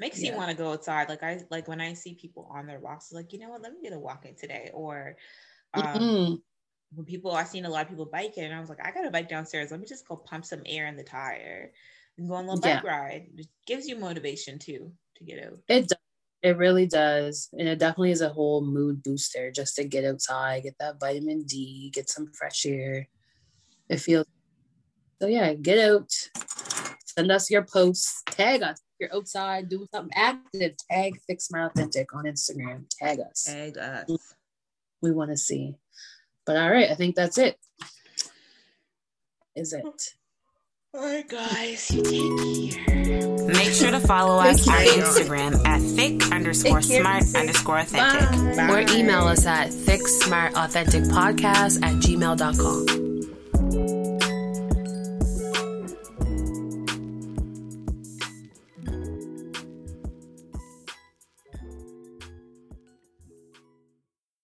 makes 0.00 0.20
you 0.20 0.34
want 0.34 0.50
to 0.50 0.56
go 0.56 0.72
outside. 0.72 1.08
Like 1.08 1.22
I 1.22 1.40
like 1.50 1.68
when 1.68 1.80
I 1.80 1.94
see 1.94 2.14
people 2.14 2.50
on 2.52 2.66
their 2.66 2.80
walks, 2.80 3.12
like 3.12 3.32
you 3.32 3.38
know 3.38 3.50
what, 3.50 3.62
let 3.62 3.72
me 3.72 3.80
get 3.82 3.92
a 3.92 3.98
walk 3.98 4.24
in 4.26 4.34
today. 4.34 4.70
Or 4.74 5.16
um, 5.74 5.82
Mhm. 5.82 6.42
when 6.94 7.06
people 7.06 7.32
I've 7.32 7.48
seen 7.48 7.64
a 7.64 7.70
lot 7.70 7.82
of 7.82 7.88
people 7.88 8.06
biking, 8.06 8.44
and 8.44 8.54
I 8.54 8.60
was 8.60 8.68
like, 8.68 8.84
I 8.84 8.90
got 8.90 9.06
a 9.06 9.10
bike 9.10 9.28
downstairs. 9.28 9.70
Let 9.70 9.80
me 9.80 9.86
just 9.86 10.06
go 10.06 10.16
pump 10.16 10.44
some 10.44 10.62
air 10.66 10.86
in 10.86 10.96
the 10.96 11.04
tire 11.04 11.72
and 12.18 12.28
go 12.28 12.34
on 12.34 12.44
a 12.44 12.52
little 12.52 12.60
bike 12.60 12.84
ride. 12.84 13.28
It 13.36 13.48
gives 13.66 13.86
you 13.86 13.96
motivation 13.96 14.58
too 14.58 14.92
to 15.16 15.24
get 15.24 15.44
out. 15.44 15.58
It 15.68 15.88
does. 15.88 15.98
It 16.42 16.56
really 16.56 16.86
does. 16.86 17.48
And 17.52 17.68
it 17.68 17.78
definitely 17.78 18.10
is 18.10 18.20
a 18.20 18.28
whole 18.28 18.62
mood 18.62 19.04
booster 19.04 19.52
just 19.52 19.76
to 19.76 19.84
get 19.84 20.04
outside, 20.04 20.64
get 20.64 20.74
that 20.80 20.98
vitamin 20.98 21.44
D, 21.44 21.90
get 21.94 22.10
some 22.10 22.32
fresh 22.32 22.66
air. 22.66 23.08
It 23.88 24.00
feels 24.00 24.26
so 25.20 25.28
yeah, 25.28 25.54
get 25.54 25.78
out. 25.78 26.10
Send 27.14 27.30
us 27.30 27.50
your 27.50 27.62
posts, 27.62 28.22
tag 28.26 28.62
us. 28.62 28.78
If 28.78 29.10
you're 29.10 29.14
outside 29.14 29.68
doing 29.68 29.86
something 29.94 30.16
active, 30.16 30.74
tag 30.90 31.20
Thick 31.26 31.42
Smart 31.42 31.72
Authentic 31.72 32.14
on 32.14 32.24
Instagram. 32.24 32.86
Tag 32.98 33.20
us. 33.20 33.44
Tag 33.44 33.76
us. 33.76 34.08
We 35.02 35.12
want 35.12 35.30
to 35.30 35.36
see. 35.36 35.76
But 36.46 36.56
all 36.56 36.70
right, 36.70 36.90
I 36.90 36.94
think 36.94 37.14
that's 37.14 37.36
it. 37.36 37.58
Is 39.54 39.74
it? 39.74 39.84
All 40.94 41.02
right, 41.02 41.28
guys, 41.28 41.90
you 41.90 42.02
take 42.02 42.86
care. 42.86 43.02
Make 43.46 43.72
sure 43.72 43.90
to 43.90 44.00
follow 44.00 44.38
us 44.38 44.68
on 44.68 44.74
Instagram 44.74 45.66
at 45.66 45.80
thick 45.80 46.22
underscore 46.32 46.82
smart 46.82 47.24
underscore 47.34 47.78
authentic. 47.78 48.56
Bye. 48.56 48.68
Or 48.70 48.80
email 48.94 49.24
us 49.24 49.46
at 49.46 49.70
thicksmartauthenticpodcast 49.70 51.82
at 51.82 51.94
gmail.com. 51.94 53.01